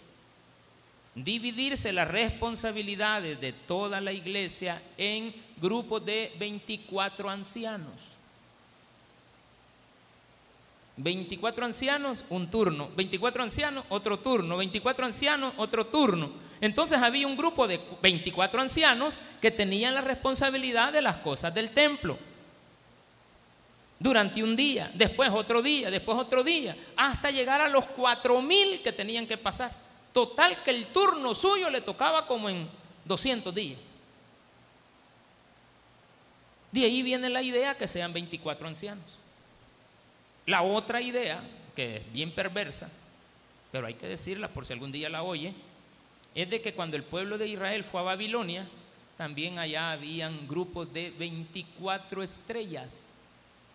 dividirse 1.16 1.92
las 1.94 2.08
responsabilidades 2.08 3.40
de 3.42 3.54
toda 3.54 4.00
la 4.02 4.12
iglesia 4.12 4.82
en 4.98 5.34
grupos 5.58 6.06
de 6.06 6.34
24 6.38 7.30
ancianos. 7.30 8.17
24 10.98 11.66
ancianos, 11.66 12.26
un 12.30 12.50
turno. 12.50 12.90
24 12.96 13.44
ancianos, 13.44 13.86
otro 13.90 14.20
turno. 14.20 14.58
24 14.58 15.06
ancianos, 15.06 15.54
otro 15.58 15.86
turno. 15.86 16.32
Entonces 16.60 17.00
había 17.00 17.28
un 17.28 17.38
grupo 17.38 17.68
de 17.68 17.80
24 18.02 18.62
ancianos 18.62 19.20
que 19.40 19.52
tenían 19.52 19.94
la 19.94 20.02
responsabilidad 20.02 20.92
de 20.92 21.04
las 21.04 21.18
cosas 21.18 21.54
del 21.54 21.70
templo. 21.70 22.18
Durante 24.00 24.44
un 24.44 24.56
día, 24.56 24.92
después 24.94 25.30
otro 25.32 25.62
día, 25.62 25.90
después 25.90 26.18
otro 26.18 26.44
día, 26.44 26.76
hasta 26.96 27.32
llegar 27.32 27.62
a 27.62 27.68
los 27.68 27.86
4000 27.86 28.82
que 28.82 28.92
tenían 28.92 29.28
que 29.28 29.38
pasar. 29.38 29.72
Total 30.12 30.64
que 30.64 30.72
el 30.72 30.88
turno 30.88 31.34
suyo 31.36 31.70
le 31.70 31.82
tocaba 31.82 32.26
como 32.26 32.50
en 32.50 32.68
200 33.06 33.54
días. 33.54 33.80
De 36.72 36.84
ahí 36.84 37.02
viene 37.02 37.30
la 37.30 37.42
idea 37.42 37.78
que 37.78 37.88
sean 37.88 38.14
24 38.14 38.68
ancianos. 38.68 39.20
La 40.48 40.62
otra 40.62 41.02
idea, 41.02 41.42
que 41.76 41.98
es 41.98 42.14
bien 42.14 42.32
perversa, 42.32 42.90
pero 43.70 43.86
hay 43.86 43.96
que 43.96 44.08
decirla 44.08 44.48
por 44.48 44.66
si 44.66 44.72
algún 44.72 44.94
día 44.94 45.10
la 45.10 45.22
oye, 45.22 45.54
es 46.34 46.50
de 46.50 46.62
que 46.62 46.74
cuando 46.74 46.96
el 46.96 47.04
pueblo 47.04 47.38
de 47.38 47.48
Israel 47.48 47.84
fue 47.84 48.00
a 48.00 48.06
Babilonia, 48.06 48.66
también 49.18 49.60
allá 49.60 49.92
habían 49.92 50.48
grupos 50.48 50.94
de 50.94 51.12
24 51.12 52.24
estrellas. 52.24 53.12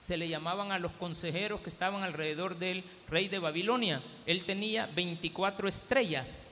Se 0.00 0.16
le 0.16 0.28
llamaban 0.28 0.72
a 0.72 0.78
los 0.78 0.92
consejeros 0.92 1.60
que 1.60 1.68
estaban 1.68 2.02
alrededor 2.02 2.56
del 2.56 2.84
rey 3.06 3.28
de 3.28 3.38
Babilonia. 3.38 4.00
Él 4.24 4.44
tenía 4.46 4.86
24 4.86 5.68
estrellas. 5.68 6.48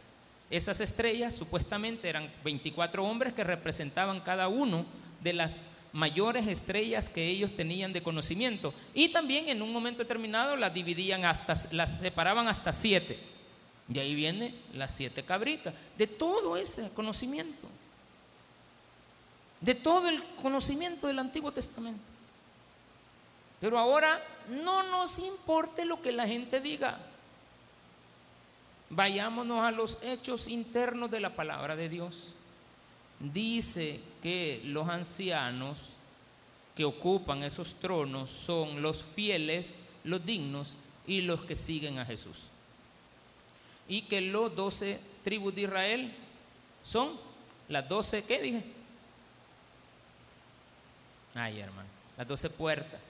Esas 0.51 0.81
estrellas 0.81 1.35
supuestamente 1.35 2.11
eran 2.11 2.31
24 2.45 3.05
hombres 3.05 3.33
que 3.33 3.43
representaban 3.43 4.21
cada 4.21 4.49
uno 4.49 4.85
de 5.23 5.33
las 5.33 5.59
mayores 5.93 6.47
estrellas 6.47 7.09
que 7.09 7.27
ellos 7.27 7.55
tenían 7.55 7.93
de 7.93 8.03
conocimiento. 8.03 8.73
Y 8.95 9.09
también 9.09 9.49
en 9.49 9.63
un 9.63 9.73
momento 9.73 10.03
determinado 10.03 10.57
las 10.57 10.73
dividían 10.73 11.25
hasta, 11.25 11.55
las 11.73 11.99
separaban 11.99 12.49
hasta 12.49 12.73
siete. 12.73 13.19
Y 13.93 13.99
ahí 13.99 14.15
viene 14.15 14.55
las 14.75 14.95
siete 14.95 15.25
cabritas. 15.25 15.75
De 15.99 16.07
todo 16.07 16.57
ese 16.57 16.91
conocimiento. 16.91 17.69
De 19.61 19.75
todo 19.75 20.09
el 20.09 20.23
conocimiento 20.41 21.07
del 21.07 21.19
Antiguo 21.19 21.53
Testamento. 21.53 22.01
Pero 23.61 23.79
ahora 23.79 24.23
no 24.49 24.83
nos 24.85 25.19
importe 25.19 25.85
lo 25.85 26.01
que 26.01 26.13
la 26.13 26.27
gente 26.27 26.61
diga. 26.61 26.99
Vayámonos 28.89 29.63
a 29.63 29.71
los 29.71 29.99
hechos 30.03 30.49
internos 30.49 31.11
de 31.11 31.21
la 31.21 31.35
palabra 31.35 31.77
de 31.77 31.89
Dios 31.89 32.35
dice 33.21 34.01
que 34.23 34.63
los 34.65 34.89
ancianos 34.89 35.93
que 36.75 36.85
ocupan 36.85 37.43
esos 37.43 37.75
tronos 37.75 38.31
son 38.31 38.83
los 38.83 39.03
fieles, 39.03 39.79
los 40.03 40.25
dignos 40.25 40.77
y 41.07 41.21
los 41.21 41.43
que 41.43 41.55
siguen 41.55 41.99
a 41.99 42.07
Jesús. 42.07 42.45
Y 43.87 44.03
que 44.03 44.21
los 44.21 44.55
doce 44.57 45.01
tribus 45.23 45.55
de 45.55 45.63
Israel 45.63 46.15
son 46.83 47.19
las 47.69 47.89
doce, 47.89 48.25
¿qué 48.25 48.41
dije? 48.41 48.65
Ay, 51.35 51.61
hermano, 51.61 51.89
las 52.17 52.27
doce 52.27 52.49
puertas. 52.49 53.01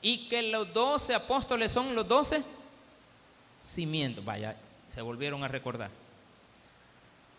Y 0.00 0.28
que 0.28 0.42
los 0.42 0.72
doce 0.72 1.14
apóstoles 1.14 1.72
son 1.72 1.94
los 1.94 2.06
doce 2.06 2.42
cimientos. 3.58 4.24
Vaya, 4.24 4.56
se 4.86 5.02
volvieron 5.02 5.42
a 5.42 5.48
recordar. 5.48 5.90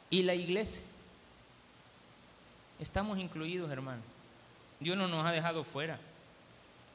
Y 0.09 0.23
la 0.23 0.35
iglesia 0.35 0.83
Estamos 2.79 3.19
incluidos, 3.19 3.69
hermano. 3.69 4.01
Dios 4.79 4.97
no 4.97 5.07
nos 5.07 5.25
ha 5.25 5.31
dejado 5.31 5.63
fuera. 5.63 5.99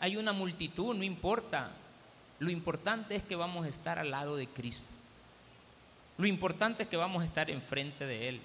Hay 0.00 0.16
una 0.16 0.32
multitud, 0.32 0.94
no 0.94 1.04
importa. 1.04 1.70
Lo 2.38 2.50
importante 2.50 3.14
es 3.16 3.22
que 3.22 3.36
vamos 3.36 3.66
a 3.66 3.68
estar 3.68 3.98
al 3.98 4.10
lado 4.10 4.36
de 4.36 4.46
Cristo. 4.46 4.88
Lo 6.16 6.26
importante 6.26 6.84
es 6.84 6.88
que 6.88 6.96
vamos 6.96 7.22
a 7.22 7.26
estar 7.26 7.50
enfrente 7.50 8.06
de 8.06 8.28
Él. 8.28 8.40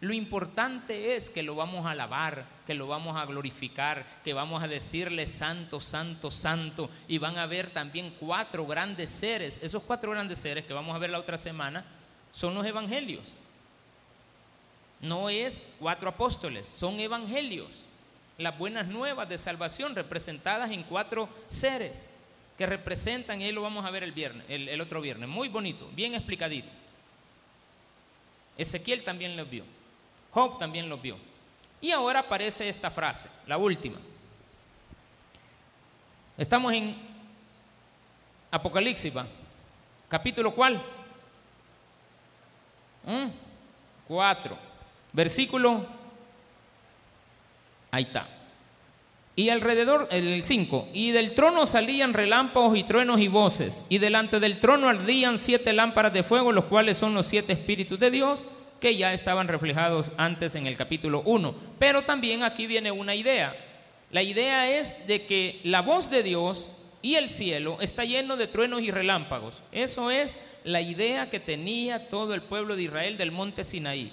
Lo 0.00 0.12
importante 0.12 1.16
es 1.16 1.30
que 1.30 1.42
lo 1.42 1.54
vamos 1.54 1.86
a 1.86 1.92
alabar, 1.92 2.44
que 2.66 2.74
lo 2.74 2.86
vamos 2.86 3.16
a 3.16 3.24
glorificar, 3.24 4.04
que 4.22 4.34
vamos 4.34 4.62
a 4.62 4.68
decirle 4.68 5.26
santo, 5.26 5.80
santo, 5.80 6.30
santo. 6.30 6.90
Y 7.08 7.18
van 7.18 7.38
a 7.38 7.46
ver 7.46 7.70
también 7.70 8.14
cuatro 8.20 8.66
grandes 8.66 9.10
seres. 9.10 9.58
Esos 9.62 9.82
cuatro 9.82 10.10
grandes 10.10 10.38
seres 10.38 10.66
que 10.66 10.74
vamos 10.74 10.94
a 10.94 10.98
ver 10.98 11.10
la 11.10 11.18
otra 11.18 11.38
semana 11.38 11.84
son 12.30 12.54
los 12.54 12.66
evangelios. 12.66 13.38
No 15.00 15.28
es 15.28 15.62
cuatro 15.78 16.08
apóstoles, 16.08 16.66
son 16.66 16.98
evangelios, 16.98 17.86
las 18.38 18.56
buenas 18.56 18.86
nuevas 18.86 19.28
de 19.28 19.38
salvación 19.38 19.94
representadas 19.94 20.70
en 20.70 20.82
cuatro 20.82 21.28
seres 21.46 22.08
que 22.56 22.66
representan, 22.66 23.40
y 23.40 23.44
ahí 23.44 23.52
lo 23.52 23.62
vamos 23.62 23.84
a 23.84 23.90
ver 23.90 24.02
el 24.02 24.12
viernes, 24.12 24.44
el, 24.48 24.80
otro 24.80 25.00
viernes, 25.00 25.28
muy 25.28 25.48
bonito, 25.48 25.88
bien 25.92 26.14
explicadito. 26.14 26.68
Ezequiel 28.56 29.04
también 29.04 29.36
lo 29.36 29.44
vio, 29.44 29.64
Job 30.30 30.58
también 30.58 30.88
lo 30.88 30.96
vio. 30.96 31.18
Y 31.80 31.90
ahora 31.90 32.20
aparece 32.20 32.68
esta 32.68 32.90
frase, 32.90 33.28
la 33.46 33.58
última. 33.58 33.98
Estamos 36.38 36.72
en 36.72 36.96
Apocalipsis, 38.50 39.12
capítulo 40.08 40.54
cuál? 40.54 40.82
¿Mm? 43.04 43.28
Cuatro. 44.08 44.75
Versículo, 45.16 45.86
ahí 47.90 48.02
está. 48.02 48.28
Y 49.34 49.48
alrededor, 49.48 50.08
el 50.10 50.44
5, 50.44 50.90
y 50.92 51.12
del 51.12 51.32
trono 51.32 51.64
salían 51.64 52.12
relámpagos 52.12 52.76
y 52.76 52.82
truenos 52.82 53.18
y 53.18 53.28
voces, 53.28 53.86
y 53.88 53.96
delante 53.96 54.40
del 54.40 54.60
trono 54.60 54.90
ardían 54.90 55.38
siete 55.38 55.72
lámparas 55.72 56.12
de 56.12 56.22
fuego, 56.22 56.52
los 56.52 56.66
cuales 56.66 56.98
son 56.98 57.14
los 57.14 57.24
siete 57.24 57.54
espíritus 57.54 57.98
de 57.98 58.10
Dios, 58.10 58.44
que 58.78 58.94
ya 58.94 59.14
estaban 59.14 59.48
reflejados 59.48 60.12
antes 60.18 60.54
en 60.54 60.66
el 60.66 60.76
capítulo 60.76 61.22
1. 61.24 61.54
Pero 61.78 62.04
también 62.04 62.42
aquí 62.42 62.66
viene 62.66 62.90
una 62.90 63.14
idea. 63.14 63.56
La 64.10 64.22
idea 64.22 64.68
es 64.68 65.06
de 65.06 65.24
que 65.24 65.60
la 65.64 65.80
voz 65.80 66.10
de 66.10 66.24
Dios 66.24 66.72
y 67.00 67.14
el 67.14 67.30
cielo 67.30 67.78
está 67.80 68.04
lleno 68.04 68.36
de 68.36 68.48
truenos 68.48 68.82
y 68.82 68.90
relámpagos. 68.90 69.62
Eso 69.72 70.10
es 70.10 70.38
la 70.62 70.82
idea 70.82 71.30
que 71.30 71.40
tenía 71.40 72.10
todo 72.10 72.34
el 72.34 72.42
pueblo 72.42 72.76
de 72.76 72.82
Israel 72.82 73.16
del 73.16 73.32
monte 73.32 73.64
Sinaí 73.64 74.12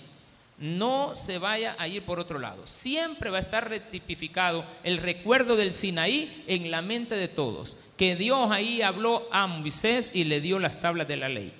no 0.57 1.15
se 1.15 1.39
vaya 1.39 1.75
a 1.79 1.87
ir 1.87 2.03
por 2.03 2.19
otro 2.19 2.39
lado. 2.39 2.65
Siempre 2.67 3.29
va 3.29 3.37
a 3.37 3.41
estar 3.41 3.69
retipificado 3.69 4.63
el 4.83 4.97
recuerdo 4.97 5.55
del 5.55 5.73
Sinaí 5.73 6.43
en 6.47 6.71
la 6.71 6.81
mente 6.81 7.15
de 7.15 7.27
todos, 7.27 7.77
que 7.97 8.15
Dios 8.15 8.51
ahí 8.51 8.81
habló 8.81 9.27
a 9.31 9.47
Moisés 9.47 10.11
y 10.13 10.23
le 10.25 10.41
dio 10.41 10.59
las 10.59 10.79
tablas 10.79 11.07
de 11.07 11.17
la 11.17 11.29
ley. 11.29 11.53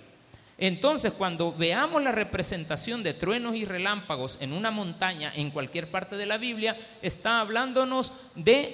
Entonces, 0.58 1.12
cuando 1.12 1.52
veamos 1.52 2.04
la 2.04 2.12
representación 2.12 3.04
de 3.04 3.14
truenos 3.14 3.56
y 3.56 3.66
relámpagos 3.66 4.38
en 4.40 4.54
una 4.54 4.70
montaña, 4.72 5.34
en 5.36 5.50
cualquier 5.50 5.90
parte 5.90 6.16
de 6.16 6.28
la 6.28 6.38
Biblia, 6.38 6.78
está 7.02 7.40
hablándonos 7.40 8.14
de, 8.36 8.74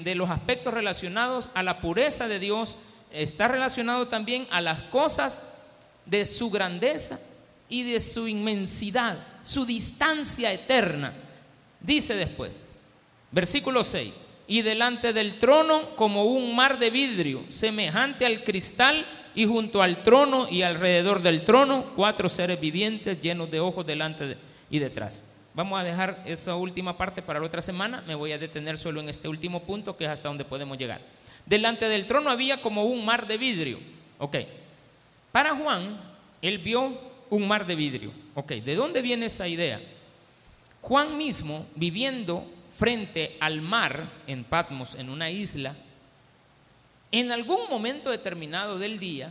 de 0.00 0.14
los 0.16 0.28
aspectos 0.28 0.74
relacionados 0.74 1.50
a 1.54 1.62
la 1.62 1.80
pureza 1.80 2.26
de 2.28 2.40
Dios, 2.40 2.76
está 3.12 3.46
relacionado 3.48 4.08
también 4.08 4.48
a 4.50 4.60
las 4.60 4.82
cosas 4.82 5.40
de 6.04 6.26
su 6.26 6.50
grandeza 6.50 7.20
y 7.68 7.82
de 7.82 8.00
su 8.00 8.28
inmensidad, 8.28 9.18
su 9.42 9.64
distancia 9.66 10.52
eterna. 10.52 11.12
Dice 11.80 12.14
después, 12.14 12.62
versículo 13.30 13.84
6, 13.84 14.12
y 14.48 14.62
delante 14.62 15.12
del 15.12 15.38
trono 15.38 15.96
como 15.96 16.24
un 16.24 16.54
mar 16.54 16.78
de 16.78 16.90
vidrio, 16.90 17.44
semejante 17.48 18.26
al 18.26 18.44
cristal, 18.44 19.04
y 19.36 19.44
junto 19.44 19.82
al 19.82 20.02
trono 20.02 20.48
y 20.50 20.62
alrededor 20.62 21.22
del 21.22 21.44
trono, 21.44 21.92
cuatro 21.94 22.28
seres 22.28 22.58
vivientes 22.58 23.20
llenos 23.20 23.50
de 23.50 23.60
ojos 23.60 23.86
delante 23.86 24.36
y 24.70 24.78
detrás. 24.78 25.24
Vamos 25.54 25.78
a 25.78 25.84
dejar 25.84 26.22
esa 26.24 26.56
última 26.56 26.96
parte 26.96 27.20
para 27.20 27.38
la 27.38 27.46
otra 27.46 27.60
semana, 27.60 28.02
me 28.06 28.14
voy 28.14 28.32
a 28.32 28.38
detener 28.38 28.78
solo 28.78 29.00
en 29.00 29.10
este 29.10 29.28
último 29.28 29.62
punto, 29.62 29.96
que 29.96 30.04
es 30.04 30.10
hasta 30.10 30.28
donde 30.28 30.46
podemos 30.46 30.78
llegar. 30.78 31.02
Delante 31.44 31.88
del 31.88 32.06
trono 32.06 32.30
había 32.30 32.62
como 32.62 32.84
un 32.84 33.04
mar 33.04 33.26
de 33.26 33.36
vidrio. 33.36 33.78
Ok. 34.18 34.36
Para 35.32 35.54
Juan, 35.54 36.00
él 36.40 36.58
vio 36.58 36.98
un 37.30 37.46
mar 37.46 37.66
de 37.66 37.74
vidrio. 37.74 38.12
Ok, 38.34 38.52
¿de 38.52 38.74
dónde 38.74 39.02
viene 39.02 39.26
esa 39.26 39.48
idea? 39.48 39.80
Juan 40.82 41.16
mismo, 41.16 41.66
viviendo 41.74 42.48
frente 42.74 43.36
al 43.40 43.60
mar 43.60 44.08
en 44.26 44.44
Patmos, 44.44 44.94
en 44.94 45.10
una 45.10 45.30
isla, 45.30 45.74
en 47.10 47.32
algún 47.32 47.68
momento 47.70 48.10
determinado 48.10 48.78
del 48.78 48.98
día, 48.98 49.30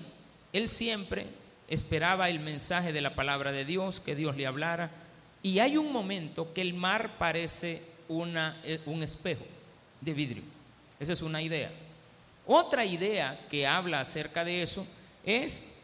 él 0.54 0.70
siempre 0.70 1.28
esperaba 1.68 2.30
el 2.30 2.40
mensaje 2.40 2.94
de 2.94 3.02
la 3.02 3.16
palabra 3.16 3.52
de 3.52 3.66
Dios, 3.66 4.00
que 4.00 4.16
Dios 4.16 4.36
le 4.36 4.48
hablara, 4.48 4.92
y 5.44 5.60
hay 5.60 5.78
un 5.78 5.92
momento 5.92 6.54
que 6.54 6.62
el 6.62 6.74
mar 6.74 7.18
parece 7.18 7.84
una, 8.08 8.60
eh, 8.64 8.80
un 8.86 9.04
espejo 9.04 9.46
de 10.02 10.14
vidrio. 10.14 10.44
Esa 11.00 11.14
es 11.14 11.22
una 11.22 11.42
idea. 11.42 11.72
Otra 12.48 12.86
idea 12.86 13.48
que 13.50 13.68
habla 13.68 14.00
acerca 14.00 14.44
de 14.46 14.62
eso 14.62 14.86
es 15.24 15.75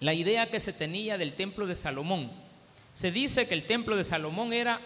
la 0.00 0.14
idea 0.14 0.50
que 0.50 0.60
se 0.60 0.72
tenía 0.72 1.18
del 1.18 1.34
templo 1.34 1.66
de 1.66 1.74
Salomón. 1.74 2.30
Se 2.94 3.10
dice 3.10 3.48
que 3.48 3.54
el 3.54 3.66
templo 3.66 3.96
de 3.96 4.04
Salomón 4.04 4.52
era 4.52 4.80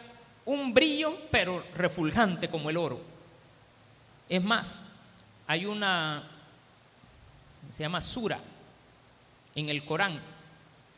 un 0.44 0.74
brillo, 0.74 1.18
pero 1.30 1.64
refulgante 1.74 2.48
como 2.48 2.70
el 2.70 2.76
oro. 2.76 3.00
Es 4.28 4.42
más, 4.42 4.80
hay 5.46 5.66
una, 5.66 6.22
se 7.70 7.82
llama 7.82 8.00
Sura, 8.00 8.40
en 9.54 9.68
el 9.68 9.84
Corán, 9.84 10.20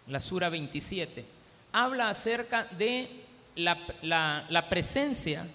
la 0.09 0.21
Sura 0.21 0.49
27, 0.49 1.25
habla 1.73 2.09
acerca 2.09 2.65
de 2.65 3.09
la, 3.57 4.47
la 4.49 4.69
presencia 4.69 5.47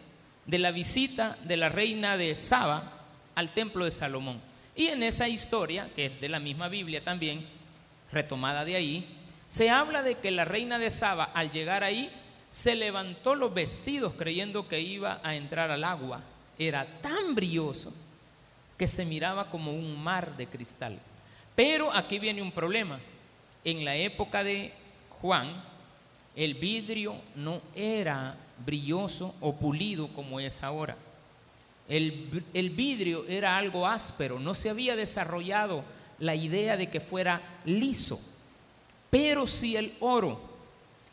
de 0.45 0.57
la 0.57 0.71
visita 0.71 1.37
de 1.43 1.57
la 1.57 1.69
reina 1.69 2.17
de 2.17 2.35
Saba 2.35 2.91
al 3.35 3.53
templo 3.53 3.85
de 3.85 3.91
Salomón. 3.91 4.41
Y 4.75 4.87
en 4.87 5.03
esa 5.03 5.27
historia, 5.27 5.89
que 5.95 6.07
es 6.07 6.21
de 6.21 6.29
la 6.29 6.39
misma 6.39 6.69
Biblia 6.69 7.03
también, 7.03 7.47
retomada 8.11 8.65
de 8.65 8.75
ahí, 8.75 9.17
se 9.47 9.69
habla 9.69 10.03
de 10.03 10.15
que 10.15 10.31
la 10.31 10.45
reina 10.45 10.77
de 10.77 10.89
Saba 10.89 11.25
al 11.25 11.51
llegar 11.51 11.83
ahí 11.83 12.11
se 12.49 12.75
levantó 12.75 13.35
los 13.35 13.53
vestidos 13.53 14.13
creyendo 14.17 14.67
que 14.67 14.79
iba 14.79 15.19
a 15.23 15.35
entrar 15.35 15.71
al 15.71 15.83
agua. 15.83 16.21
Era 16.57 16.85
tan 17.01 17.35
brilloso 17.35 17.93
que 18.77 18.87
se 18.87 19.05
miraba 19.05 19.49
como 19.49 19.71
un 19.71 20.01
mar 20.01 20.35
de 20.37 20.47
cristal. 20.47 20.99
Pero 21.55 21.93
aquí 21.93 22.19
viene 22.19 22.41
un 22.41 22.51
problema. 22.51 22.99
En 23.63 23.83
la 23.83 23.95
época 23.95 24.43
de 24.43 24.73
Juan, 25.21 25.63
el 26.35 26.53
vidrio 26.55 27.15
no 27.35 27.61
era 27.75 28.37
brilloso 28.65 29.35
o 29.41 29.55
pulido 29.55 30.07
como 30.13 30.39
es 30.39 30.63
ahora. 30.63 30.95
El, 31.87 32.45
el, 32.53 32.69
vidrio 32.69 33.25
era 33.27 33.57
algo 33.57 33.87
áspero, 33.87 34.39
no 34.39 34.53
se 34.53 34.69
había 34.69 34.95
desarrollado 34.95 35.83
la 36.19 36.35
idea 36.35 36.77
de 36.77 36.89
que 36.89 36.99
fuera 36.99 37.41
liso, 37.65 38.19
pero 39.09 39.47
si 39.47 39.75
el 39.75 39.95
oro 39.99 40.49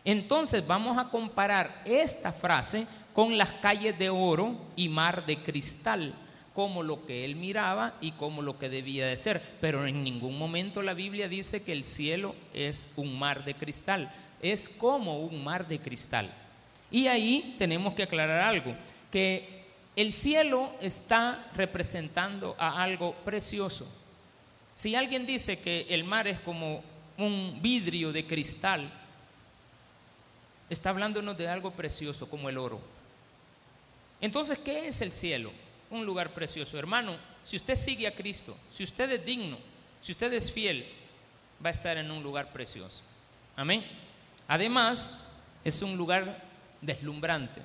entonces 0.07 0.65
vamos 0.65 0.97
a 0.99 1.09
comparar 1.11 1.83
esta 1.85 2.31
frase 2.31 2.87
con 3.13 3.37
las 3.37 3.51
calles 3.51 3.99
de 3.99 4.09
oro 4.09 4.57
y 4.77 4.89
mar 4.89 5.27
de 5.27 5.43
cristal, 5.43 6.15
como 6.55 6.85
lo 6.85 7.05
que 7.05 7.25
él 7.25 7.35
miraba 7.35 7.95
y 8.01 8.13
como 8.13 8.41
lo 8.41 8.57
que 8.57 8.69
debía 8.69 9.09
de 9.09 9.17
ser. 9.17 9.43
Pero 9.61 9.85
en 9.85 10.05
ningún 10.05 10.39
momento 10.39 10.81
la 10.81 10.95
Biblia 10.95 11.29
dice 11.29 11.65
que 11.65 11.73
el 11.73 11.83
cielo 11.83 12.37
es 12.55 12.87
un 12.95 13.19
mar 13.19 13.45
de 13.45 13.55
cristal, 13.55 14.15
es 14.41 14.69
como 14.69 15.19
un 15.19 15.43
mar 15.43 15.67
de 15.67 15.81
cristal. 15.81 16.31
Y 16.89 17.09
ahí 17.09 17.57
tenemos 17.59 17.95
que 17.95 18.05
aclarar 18.05 18.43
algo, 18.43 18.77
que 19.11 19.65
el 19.97 20.13
cielo 20.13 20.71
está 20.81 21.51
representando 21.57 22.55
a 22.61 22.81
algo 22.81 23.13
precioso. 23.25 23.89
Si 24.77 24.95
alguien 24.95 25.25
dice 25.25 25.59
que 25.59 25.87
el 25.89 26.05
mar 26.05 26.29
es 26.29 26.39
como 26.41 26.85
un 27.17 27.61
vidrio 27.63 28.13
de 28.13 28.27
cristal, 28.27 28.93
está 30.69 30.91
hablándonos 30.91 31.39
de 31.39 31.49
algo 31.49 31.71
precioso 31.71 32.29
como 32.29 32.51
el 32.51 32.59
oro. 32.59 32.79
Entonces, 34.21 34.59
¿qué 34.59 34.87
es 34.87 35.01
el 35.01 35.13
cielo? 35.13 35.51
Un 35.89 36.05
lugar 36.05 36.35
precioso. 36.35 36.79
Hermano, 36.79 37.17
si 37.43 37.57
usted 37.57 37.75
sigue 37.75 38.07
a 38.07 38.15
Cristo, 38.15 38.55
si 38.71 38.85
usted 38.85 39.11
es 39.13 39.25
digno, 39.25 39.57
si 40.03 40.13
usted 40.13 40.31
es 40.35 40.53
fiel, 40.53 40.87
va 41.65 41.71
a 41.71 41.73
estar 41.73 41.97
en 41.97 42.11
un 42.11 42.23
lugar 42.23 42.53
precioso. 42.53 43.03
Amén. 43.57 43.83
Además, 44.47 45.15
es 45.65 45.81
un 45.81 45.97
lugar 45.97 46.45
deslumbrante. 46.83 47.63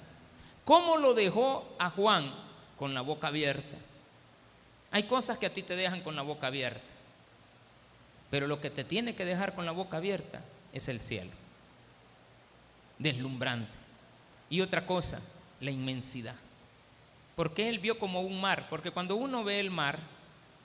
¿Cómo 0.64 0.96
lo 0.96 1.14
dejó 1.14 1.76
a 1.78 1.90
Juan 1.90 2.34
con 2.80 2.94
la 2.94 3.02
boca 3.02 3.28
abierta? 3.28 3.78
Hay 4.92 5.04
cosas 5.04 5.38
que 5.38 5.46
a 5.46 5.54
ti 5.54 5.62
te 5.62 5.76
dejan 5.76 6.02
con 6.02 6.16
la 6.16 6.22
boca 6.22 6.48
abierta, 6.48 6.82
pero 8.32 8.48
lo 8.48 8.60
que 8.60 8.72
te 8.72 8.84
tiene 8.84 9.14
que 9.14 9.26
dejar 9.26 9.54
con 9.54 9.68
la 9.68 9.72
boca 9.72 9.98
abierta 9.98 10.42
es 10.74 10.88
el 10.88 11.00
cielo 11.00 11.42
deslumbrante. 13.02 13.72
Y 14.50 14.62
otra 14.62 14.86
cosa, 14.86 15.22
la 15.60 15.72
inmensidad. 15.72 16.36
porque 17.36 17.70
él 17.70 17.80
vio 17.80 17.98
como 17.98 18.22
un 18.22 18.40
mar? 18.40 18.68
Porque 18.70 18.92
cuando 18.92 19.16
uno 19.16 19.44
ve 19.44 19.60
el 19.60 19.72
mar, 19.72 20.00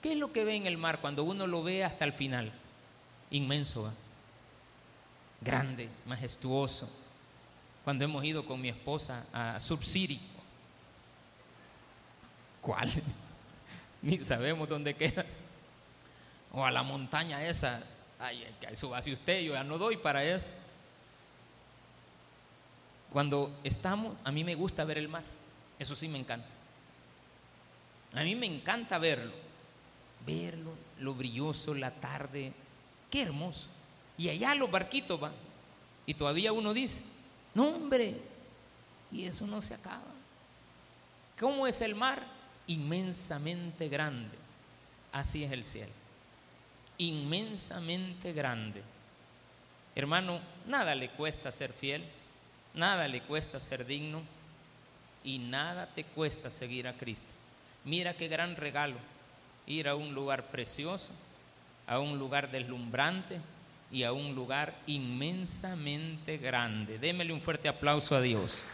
¿qué 0.01 0.11
es 0.11 0.17
lo 0.17 0.31
que 0.31 0.43
ve 0.43 0.55
en 0.55 0.67
el 0.67 0.77
mar 0.77 0.99
cuando 1.01 1.23
uno 1.23 1.47
lo 1.47 1.63
ve 1.63 1.83
hasta 1.83 2.05
el 2.05 2.13
final? 2.13 2.51
Inmenso, 3.31 3.91
grande, 5.41 5.89
majestuoso. 6.05 6.91
Cuando 7.83 8.03
hemos 8.03 8.23
ido 8.23 8.45
con 8.45 8.61
mi 8.61 8.69
esposa 8.69 9.25
a 9.33 9.59
Subsiri, 9.59 10.19
¿cuál? 12.61 12.91
Ni 14.01 14.23
sabemos 14.23 14.69
dónde 14.69 14.93
queda. 14.93 15.25
O 16.53 16.65
a 16.65 16.71
la 16.71 16.83
montaña 16.83 17.45
esa, 17.45 17.83
ay, 18.19 18.47
si 19.01 19.13
usted, 19.13 19.41
yo 19.41 19.53
ya 19.53 19.63
no 19.63 19.77
doy 19.77 19.97
para 19.97 20.23
eso. 20.23 20.49
Cuando 23.11 23.51
estamos, 23.63 24.15
a 24.23 24.31
mí 24.31 24.43
me 24.43 24.55
gusta 24.55 24.83
ver 24.83 24.97
el 24.97 25.07
mar, 25.07 25.23
eso 25.79 25.95
sí 25.95 26.07
me 26.07 26.17
encanta. 26.17 26.47
A 28.13 28.23
mí 28.23 28.35
me 28.35 28.45
encanta 28.45 28.97
verlo, 28.97 29.33
verlo, 30.25 30.71
lo 30.99 31.13
brilloso, 31.13 31.73
la 31.73 31.91
tarde, 31.91 32.53
qué 33.09 33.21
hermoso. 33.21 33.67
Y 34.17 34.29
allá 34.29 34.55
los 34.55 34.71
barquitos 34.71 35.19
van. 35.19 35.33
Y 36.05 36.13
todavía 36.13 36.53
uno 36.53 36.73
dice, 36.73 37.03
no 37.53 37.69
hombre, 37.69 38.19
y 39.11 39.25
eso 39.25 39.45
no 39.45 39.61
se 39.61 39.73
acaba. 39.73 40.03
¿Cómo 41.39 41.67
es 41.67 41.81
el 41.81 41.95
mar? 41.95 42.23
Inmensamente 42.65 43.89
grande. 43.89 44.35
Así 45.11 45.43
es 45.43 45.51
el 45.51 45.63
cielo. 45.63 45.91
Inmensamente 46.97 48.33
grande. 48.33 48.81
Hermano, 49.95 50.39
nada 50.65 50.95
le 50.95 51.09
cuesta 51.09 51.51
ser 51.51 51.73
fiel. 51.73 52.03
Nada 52.73 53.07
le 53.07 53.21
cuesta 53.21 53.59
ser 53.59 53.87
digno 53.87 54.21
y 55.23 55.39
nada 55.39 55.87
te 55.87 56.03
cuesta 56.03 56.51
seguir 56.51 56.87
a 56.87 56.93
Cristo. 56.93 57.25
Mira 57.83 58.13
qué 58.13 58.27
gran 58.27 58.55
regalo 58.55 58.97
ir 59.65 59.87
a 59.87 59.95
un 59.95 60.13
lugar 60.13 60.45
precioso, 60.51 61.11
a 61.87 61.99
un 61.99 62.19
lugar 62.19 62.51
deslumbrante 62.51 63.41
y 63.91 64.03
a 64.03 64.13
un 64.13 64.35
lugar 64.35 64.75
inmensamente 64.85 66.37
grande. 66.37 66.99
Démele 66.99 67.33
un 67.33 67.41
fuerte 67.41 67.67
aplauso 67.67 68.15
a 68.15 68.21
Dios. 68.21 68.67